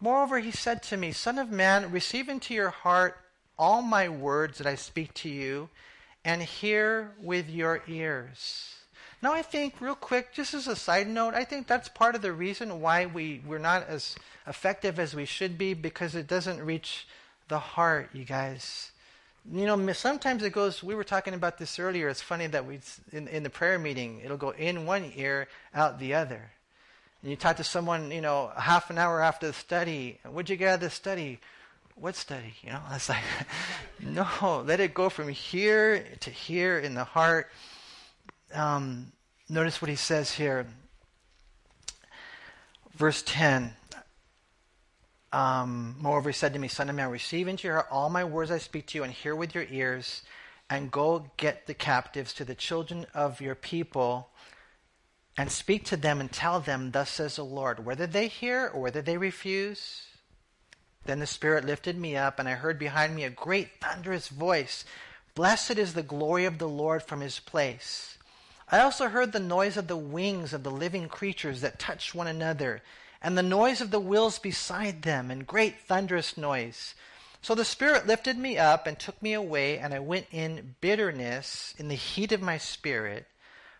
[0.00, 3.18] Moreover, he said to me, Son of man, receive into your heart
[3.58, 5.68] all my words that I speak to you,
[6.24, 8.76] and hear with your ears.
[9.22, 12.22] Now, I think, real quick, just as a side note, I think that's part of
[12.22, 16.62] the reason why we, we're not as effective as we should be because it doesn't
[16.64, 17.06] reach
[17.48, 18.89] the heart, you guys.
[19.52, 22.08] You know, sometimes it goes, we were talking about this earlier.
[22.08, 22.80] It's funny that we,
[23.12, 26.50] in, in the prayer meeting, it'll go in one ear, out the other.
[27.22, 30.56] And you talk to someone, you know, half an hour after the study, what'd you
[30.56, 31.38] get out of the study?
[31.94, 32.54] What study?
[32.62, 33.22] You know, it's like,
[34.00, 37.50] no, let it go from here to here in the heart
[38.54, 39.12] um,
[39.48, 40.66] notice what he says here.
[42.94, 43.74] Verse 10.
[45.32, 48.24] Um, moreover, he said to me, Son of man, receive into your heart all my
[48.24, 50.22] words I speak to you, and hear with your ears,
[50.68, 54.30] and go get the captives to the children of your people,
[55.36, 58.80] and speak to them and tell them, Thus says the Lord, whether they hear or
[58.80, 60.06] whether they refuse.
[61.04, 64.84] Then the Spirit lifted me up, and I heard behind me a great thunderous voice
[65.34, 68.18] Blessed is the glory of the Lord from his place.
[68.68, 72.26] I also heard the noise of the wings of the living creatures that touched one
[72.26, 72.82] another,
[73.22, 76.94] and the noise of the wheels beside them, and great thunderous noise.
[77.42, 81.74] So the Spirit lifted me up and took me away, and I went in bitterness
[81.78, 83.26] in the heat of my spirit.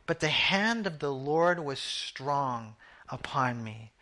[0.07, 2.75] But the hand of the Lord was strong
[3.09, 3.93] upon me.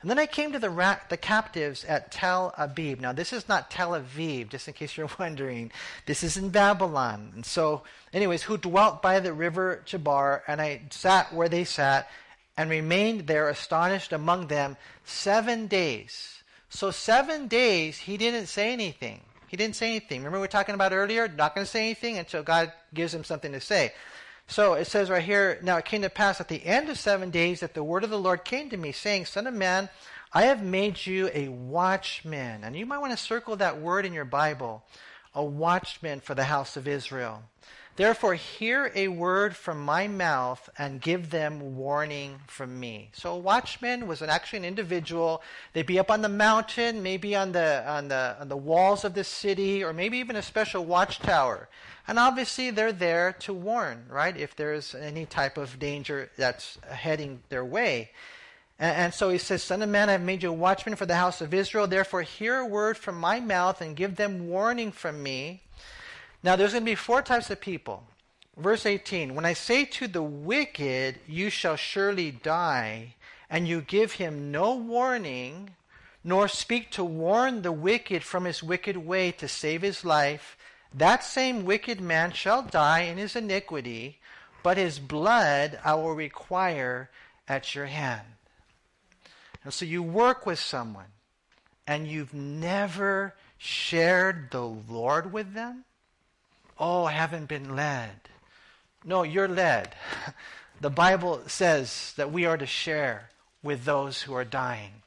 [0.00, 3.00] And then I came to the, ra- the captives at Tel Abib.
[3.00, 5.70] Now, this is not Tel Aviv, just in case you're wondering.
[6.06, 7.30] This is in Babylon.
[7.36, 7.82] And so,
[8.12, 12.10] anyways, who dwelt by the river Chebar, and I sat where they sat,
[12.56, 16.42] and remained there astonished among them seven days.
[16.68, 19.20] So, seven days, he didn't say anything.
[19.48, 20.20] He didn't say anything.
[20.20, 21.28] Remember we were talking about earlier?
[21.28, 23.92] Not going to say anything until God gives him something to say.
[24.46, 27.30] So it says right here, now it came to pass at the end of seven
[27.30, 29.90] days that the word of the Lord came to me, saying, Son of man,
[30.32, 32.64] I have made you a watchman.
[32.64, 34.82] And you might want to circle that word in your Bible,
[35.34, 37.42] a watchman for the house of Israel.
[37.96, 43.10] Therefore, hear a word from my mouth and give them warning from me.
[43.12, 45.42] So, a watchman was an, actually an individual.
[45.74, 49.12] They'd be up on the mountain, maybe on the, on, the, on the walls of
[49.12, 51.68] the city, or maybe even a special watchtower.
[52.08, 54.36] And obviously, they're there to warn, right?
[54.36, 58.10] If there's any type of danger that's heading their way.
[58.78, 61.04] And, and so he says, Son of man, I have made you a watchman for
[61.04, 61.86] the house of Israel.
[61.86, 65.62] Therefore, hear a word from my mouth and give them warning from me.
[66.42, 68.04] Now, there's going to be four types of people.
[68.56, 73.14] Verse 18 When I say to the wicked, You shall surely die,
[73.48, 75.70] and you give him no warning,
[76.24, 80.56] nor speak to warn the wicked from his wicked way to save his life,
[80.94, 84.18] that same wicked man shall die in his iniquity,
[84.62, 87.08] but his blood I will require
[87.48, 88.26] at your hand.
[89.64, 91.12] And so you work with someone,
[91.86, 95.84] and you've never shared the Lord with them?
[96.84, 98.28] Oh, I haven't been led.
[99.04, 99.94] No, you're led.
[100.80, 103.30] The Bible says that we are to share
[103.62, 105.02] with those who are dying.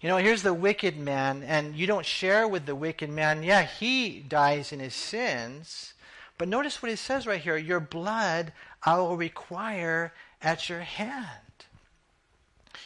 [0.00, 3.42] You know, here's the wicked man, and you don't share with the wicked man.
[3.42, 5.94] Yeah, he dies in his sins.
[6.38, 8.52] But notice what it says right here Your blood
[8.84, 11.64] I will require at your hand.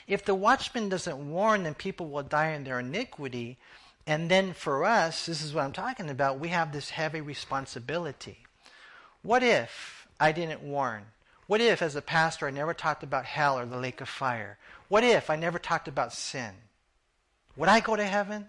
[0.06, 3.58] If the watchman doesn't warn, then people will die in their iniquity.
[4.06, 8.38] And then for us, this is what I'm talking about, we have this heavy responsibility.
[9.22, 11.06] What if I didn't warn?
[11.46, 14.58] What if, as a pastor, I never talked about hell or the lake of fire?
[14.88, 16.52] What if I never talked about sin?
[17.56, 18.46] Would I go to heaven?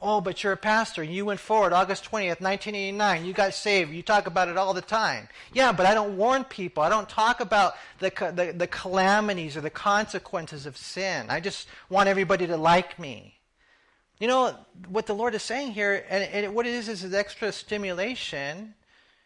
[0.00, 1.02] Oh, but you're a pastor.
[1.02, 3.24] and You went forward August 20th, 1989.
[3.24, 3.92] You got saved.
[3.92, 5.28] You talk about it all the time.
[5.52, 6.82] Yeah, but I don't warn people.
[6.82, 11.26] I don't talk about the, the, the calamities or the consequences of sin.
[11.28, 13.36] I just want everybody to like me.
[14.22, 14.54] You know,
[14.88, 18.72] what the Lord is saying here, and, and what it is, is an extra stimulation.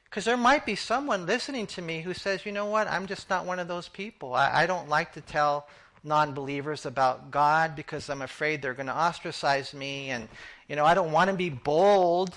[0.05, 3.29] Because there might be someone listening to me who says, you know what, I'm just
[3.29, 4.33] not one of those people.
[4.33, 5.69] I, I don't like to tell
[6.03, 10.09] non believers about God because I'm afraid they're going to ostracize me.
[10.09, 10.31] And,
[10.67, 12.35] you know, I don't want to be bold.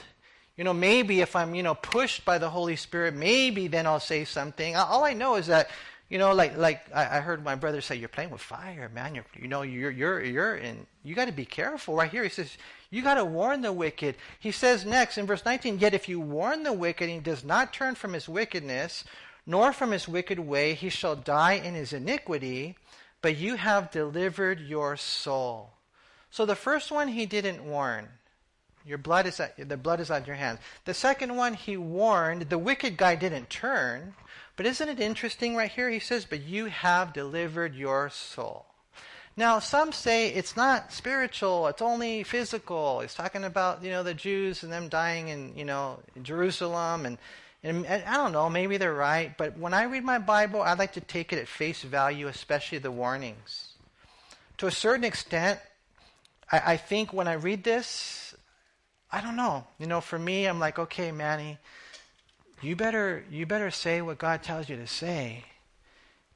[0.57, 4.01] You know, maybe if I'm, you know, pushed by the Holy Spirit, maybe then I'll
[4.01, 4.75] say something.
[4.75, 5.69] All I know is that,
[6.09, 9.15] you know, like like I, heard my brother say, "You're playing with fire, man.
[9.15, 10.87] You're, you know, you're you're you're in.
[11.03, 12.57] You got to be careful." Right here, he says,
[12.89, 16.19] "You got to warn the wicked." He says next in verse 19, "Yet if you
[16.19, 19.03] warn the wicked, and he does not turn from his wickedness,
[19.45, 22.75] nor from his wicked way, he shall die in his iniquity."
[23.21, 25.71] but you have delivered your soul.
[26.31, 28.07] So the first one he didn't warn.
[28.89, 30.57] Your blood is at, the blood is on your hands.
[30.85, 32.49] The second one he warned.
[32.49, 34.15] The wicked guy didn't turn.
[34.55, 35.91] But isn't it interesting right here?
[35.91, 38.65] He says, "But you have delivered your soul."
[39.37, 43.01] Now, some say it's not spiritual; it's only physical.
[43.01, 47.19] He's talking about you know the Jews and them dying in you know Jerusalem and
[47.61, 50.93] and, I don't know, maybe they're right, but when I read my Bible, I like
[50.93, 53.73] to take it at face value, especially the warnings.
[54.59, 55.59] To a certain extent,
[56.51, 58.28] I, I think when I read this,
[59.11, 59.65] I don't know.
[59.77, 61.57] You know, for me, I'm like, okay, Manny,
[62.61, 65.45] you better you better say what God tells you to say.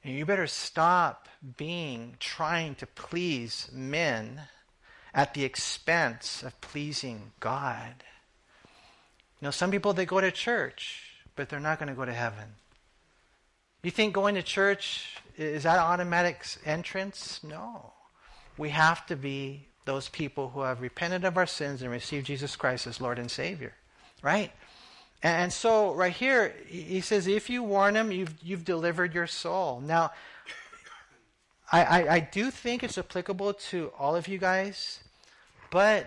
[0.02, 4.42] And you better stop being trying to please men
[5.14, 7.94] at the expense of pleasing God.
[9.40, 12.12] You know, some people they go to church but they're not going to go to
[12.12, 12.56] heaven.
[13.82, 17.40] You think going to church is that automatic entrance?
[17.42, 17.92] No.
[18.56, 22.56] We have to be those people who have repented of our sins and received Jesus
[22.56, 23.74] Christ as Lord and Savior.
[24.22, 24.50] Right?
[25.22, 29.80] And so right here, he says, if you warn them, you've, you've delivered your soul.
[29.80, 30.12] Now,
[31.72, 35.00] I, I, I do think it's applicable to all of you guys,
[35.70, 36.06] but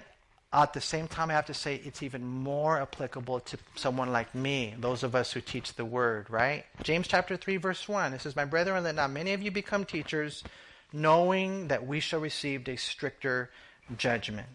[0.53, 4.33] at the same time, I have to say it's even more applicable to someone like
[4.33, 6.65] me, those of us who teach the word, right?
[6.83, 8.13] James chapter 3, verse 1.
[8.13, 10.43] It says, My brethren, let not many of you become teachers,
[10.93, 13.49] knowing that we shall receive a stricter
[13.97, 14.47] judgment.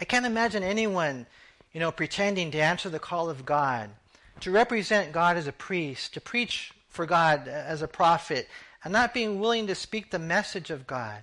[0.00, 1.26] I can't imagine anyone,
[1.72, 3.90] you know, pretending to answer the call of God,
[4.40, 8.48] to represent God as a priest, to preach for God as a prophet,
[8.84, 11.22] and not being willing to speak the message of God.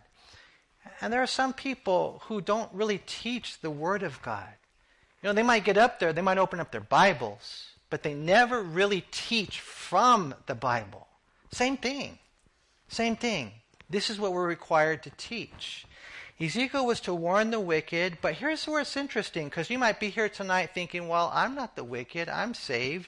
[1.01, 4.49] And there are some people who don't really teach the Word of God.
[5.21, 8.13] You know, they might get up there, they might open up their Bibles, but they
[8.13, 11.07] never really teach from the Bible.
[11.51, 12.17] Same thing.
[12.87, 13.51] Same thing.
[13.93, 15.85] This is what we're required to teach.
[16.41, 20.09] Ezekiel was to warn the wicked, but here's where it's interesting because you might be
[20.09, 23.07] here tonight thinking, well, I'm not the wicked, I'm saved.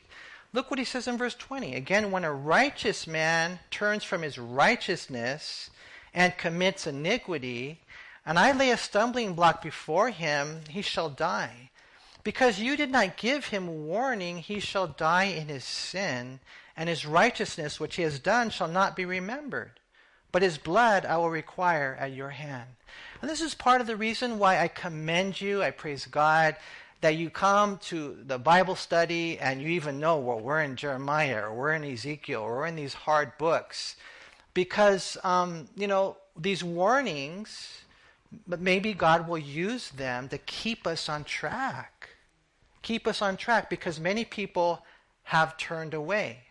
[0.53, 1.73] Look what he says in verse 20.
[1.73, 5.71] Again, when a righteous man turns from his righteousness
[6.13, 7.81] and commits iniquity,
[8.23, 11.71] and I lay a stumbling block before him, he shall die.
[12.23, 16.41] Because you did not give him warning, he shall die in his sin,
[16.77, 19.79] and his righteousness which he has done shall not be remembered.
[20.35, 22.67] But his blood I will require at your hand.
[23.21, 26.57] And this is part of the reason why I commend you, I praise God,
[26.99, 31.43] that you come to the Bible study and you even know, well, we're in Jeremiah
[31.43, 33.95] or we're in Ezekiel or we're in these hard books.
[34.53, 37.85] Because, um, you know, these warnings,
[38.45, 42.09] but maybe God will use them to keep us on track.
[42.81, 44.83] Keep us on track because many people
[45.23, 46.44] have turned away.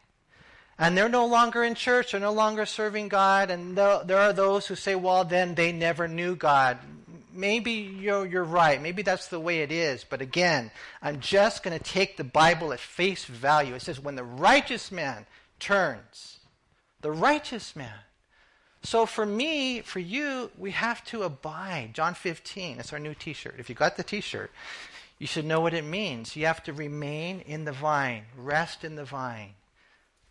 [0.79, 4.67] And they're no longer in church, they're no longer serving God, and there are those
[4.67, 6.79] who say, well, then they never knew God
[7.35, 8.81] maybe you're, you're right.
[8.81, 10.05] Maybe that's the way it is.
[10.05, 10.71] But again,
[11.03, 13.75] I'm just going to take the Bible at face value.
[13.75, 15.27] It says, when the righteous man
[15.59, 16.39] turns,
[17.01, 17.99] the righteous man.
[18.83, 21.91] So for me, for you, we have to abide.
[21.95, 23.57] John 15, that's our new t shirt.
[23.59, 24.53] If you got the t shirt,
[25.19, 26.37] you should know what it means.
[26.37, 29.55] You have to remain in the vine, rest in the vine.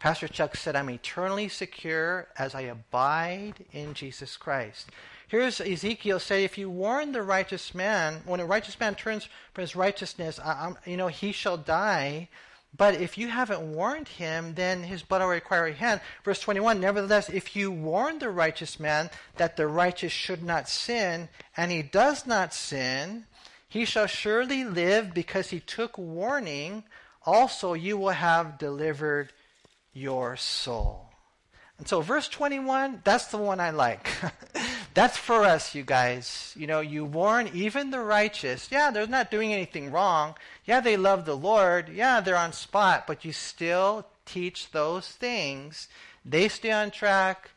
[0.03, 4.89] Pastor Chuck said, I'm eternally secure as I abide in Jesus Christ.
[5.29, 9.61] Here's Ezekiel say, if you warn the righteous man, when a righteous man turns from
[9.61, 12.27] his righteousness, I, you know, he shall die.
[12.75, 16.01] But if you haven't warned him, then his blood will require a hand.
[16.25, 21.29] Verse 21, nevertheless, if you warn the righteous man that the righteous should not sin,
[21.55, 23.23] and he does not sin,
[23.69, 26.83] he shall surely live because he took warning.
[27.25, 29.31] Also, you will have delivered
[29.93, 31.09] your soul.
[31.77, 34.09] And so, verse 21, that's the one I like.
[34.93, 36.53] That's for us, you guys.
[36.55, 38.69] You know, you warn even the righteous.
[38.71, 40.35] Yeah, they're not doing anything wrong.
[40.65, 41.89] Yeah, they love the Lord.
[41.89, 45.87] Yeah, they're on spot, but you still teach those things.
[46.23, 47.49] They stay on track,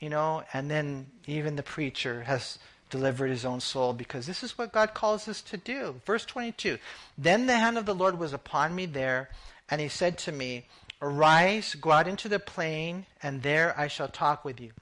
[0.00, 2.58] you know, and then even the preacher has
[2.88, 6.00] delivered his own soul because this is what God calls us to do.
[6.06, 6.78] Verse 22
[7.18, 9.28] Then the hand of the Lord was upon me there,
[9.68, 10.66] and he said to me,
[11.02, 14.72] Arise, go out into the plain, and there I shall talk with you.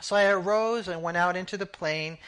[0.00, 2.18] So I arose and went out into the plain,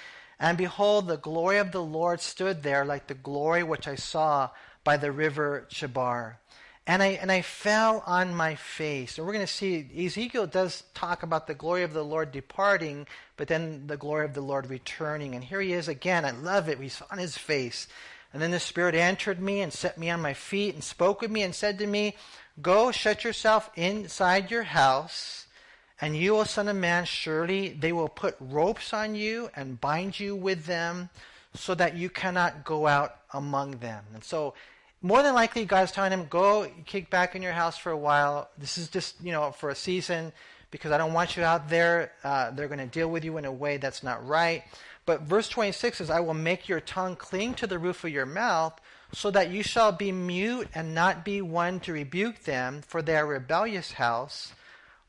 [0.41, 4.51] and behold, the glory of the Lord stood there like the glory which I saw
[4.83, 6.39] by the river Chebar.
[6.87, 9.17] And I, and I fell on my face.
[9.17, 13.07] And we're going to see Ezekiel does talk about the glory of the Lord departing,
[13.39, 15.35] but then the glory of the Lord returning.
[15.35, 16.27] And here he is again.
[16.27, 16.79] I love it.
[16.79, 17.87] He's on his face.
[18.35, 21.31] And then the Spirit entered me and set me on my feet and spoke with
[21.31, 22.17] me and said to me,
[22.61, 25.45] Go shut yourself inside your house
[26.01, 30.19] and you, O Son of Man, surely they will put ropes on you and bind
[30.19, 31.09] you with them
[31.55, 34.05] so that you cannot go out among them.
[34.13, 34.55] And so,
[35.03, 38.49] more than likely, God's telling him, go kick back in your house for a while.
[38.59, 40.33] This is just, you know, for a season
[40.71, 42.13] because I don't want you out there.
[42.25, 44.65] Uh, they're going to deal with you in a way that's not right.
[45.07, 48.27] But verse 26 says, I will make your tongue cling to the roof of your
[48.27, 48.81] mouth
[49.15, 53.17] so that you shall be mute and not be one to rebuke them, for they
[53.17, 54.53] are rebellious house.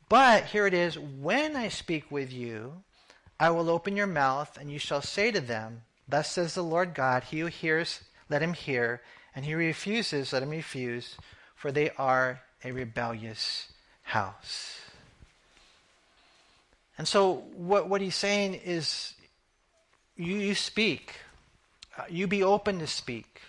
[0.08, 2.84] But here it is when I speak with you,
[3.39, 6.93] I will open your mouth, and you shall say to them, Thus says the Lord
[6.93, 9.01] God, He who hears, let him hear,
[9.36, 11.18] and he refuses, let him refuse,
[11.56, 13.68] for they are a rebellious
[14.03, 14.80] house.
[16.97, 19.14] And so, what, what he's saying is,
[20.16, 21.16] you, you speak.
[21.97, 23.41] Uh, you be open to speak.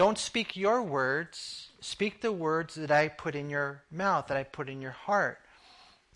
[0.00, 1.68] Don't speak your words.
[1.82, 5.38] Speak the words that I put in your mouth, that I put in your heart.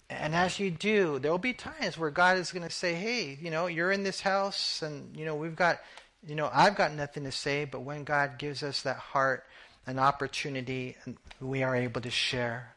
[0.09, 3.39] And as you do, there will be times where God is going to say, hey,
[3.39, 5.81] you know, you're in this house and, you know, we've got,
[6.27, 9.45] you know, I've got nothing to say, but when God gives us that heart,
[9.87, 10.97] an opportunity,
[11.39, 12.75] we are able to share.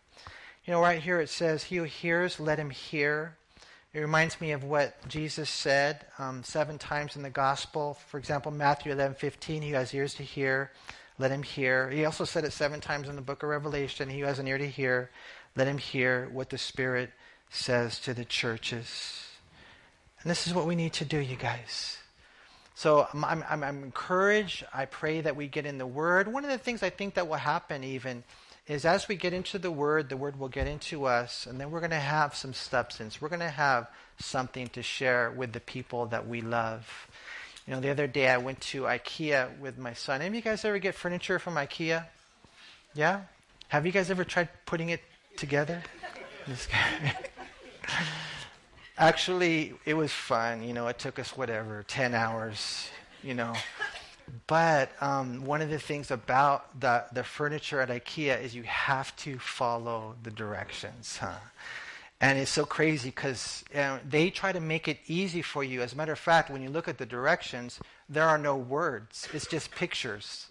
[0.66, 3.38] You know, right here it says, he who hears, let him hear.
[3.98, 7.98] It reminds me of what Jesus said um, seven times in the gospel.
[8.10, 10.72] For example, Matthew 11, 15, he has ears to hear,
[11.18, 11.90] let him hear.
[11.90, 14.60] He also said it seven times in the book of Revelation, he has an ear
[14.60, 15.10] to hear,
[15.56, 17.10] let him hear what the Spirit
[17.50, 19.30] says to the churches.
[20.22, 21.98] And this is what we need to do, you guys.
[22.76, 24.64] So I'm, I'm, I'm encouraged.
[24.76, 26.32] I pray that we get in the Word.
[26.32, 28.24] One of the things I think that will happen even
[28.68, 31.72] is as we get into the Word, the Word will get into us, and then
[31.72, 33.22] we're going to have some substance.
[33.22, 33.88] We're going to have
[34.20, 37.08] something to share with the people that we love.
[37.66, 40.22] You know, the other day I went to IKEA with my son.
[40.22, 42.06] Any of you guys ever get furniture from IKEA?
[42.94, 43.22] Yeah?
[43.70, 45.02] Have you guys ever tried putting it
[45.38, 45.82] together?
[48.98, 50.64] Actually, it was fun.
[50.64, 52.90] You know, it took us whatever, 10 hours,
[53.24, 53.54] you know.
[54.48, 59.16] But um, one of the things about the, the furniture at IKEA is you have
[59.18, 61.40] to follow the directions, huh?
[62.20, 65.82] And it's so crazy because you know, they try to make it easy for you.
[65.82, 69.28] As a matter of fact, when you look at the directions, there are no words,
[69.34, 70.48] it's just pictures.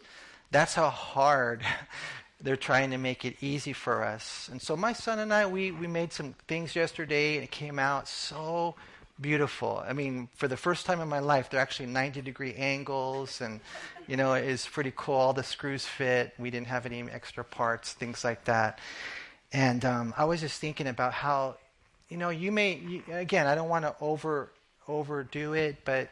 [0.52, 1.62] That's how hard
[2.40, 4.48] they're trying to make it easy for us.
[4.50, 7.78] And so my son and I, we, we made some things yesterday, and it came
[7.78, 8.76] out so
[9.20, 9.82] beautiful.
[9.86, 13.60] I mean, for the first time in my life, they're actually 90 degree angles, and
[14.06, 15.14] you know, it's pretty cool.
[15.14, 16.34] All the screws fit.
[16.38, 18.78] We didn't have any extra parts, things like that.
[19.52, 21.56] And um, I was just thinking about how,
[22.08, 24.50] you know, you may, you, again, I don't want to over
[24.88, 26.08] overdo it, but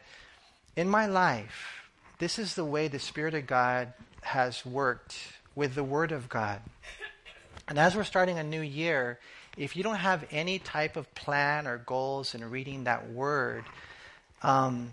[0.75, 1.83] in my life,
[2.19, 5.17] this is the way the Spirit of God has worked
[5.55, 6.59] with the Word of God.
[7.67, 9.19] And as we're starting a new year,
[9.57, 13.63] if you don't have any type of plan or goals in reading that Word,
[14.43, 14.89] um,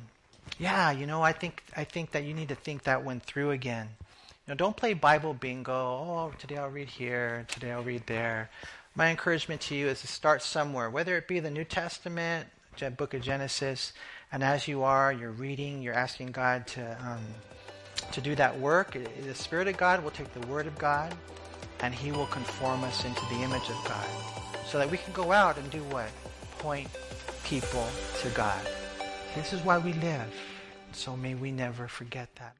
[0.58, 3.50] yeah, you know, I think I think that you need to think that one through
[3.50, 3.88] again.
[4.46, 5.72] You know, don't play Bible bingo.
[5.72, 8.50] Oh, today I'll read here, today I'll read there.
[8.94, 12.46] My encouragement to you is to start somewhere, whether it be the New Testament,
[12.78, 13.92] the book of Genesis,
[14.32, 17.24] and as you are, you're reading, you're asking God to um,
[18.12, 18.96] to do that work.
[19.24, 21.14] The Spirit of God will take the Word of God,
[21.80, 24.06] and He will conform us into the image of God,
[24.72, 26.08] so that we can go out and do what?
[26.56, 26.88] Point
[27.44, 27.86] people
[28.22, 28.66] to God.
[29.34, 30.32] This is why we live.
[30.92, 32.56] So may we never forget that.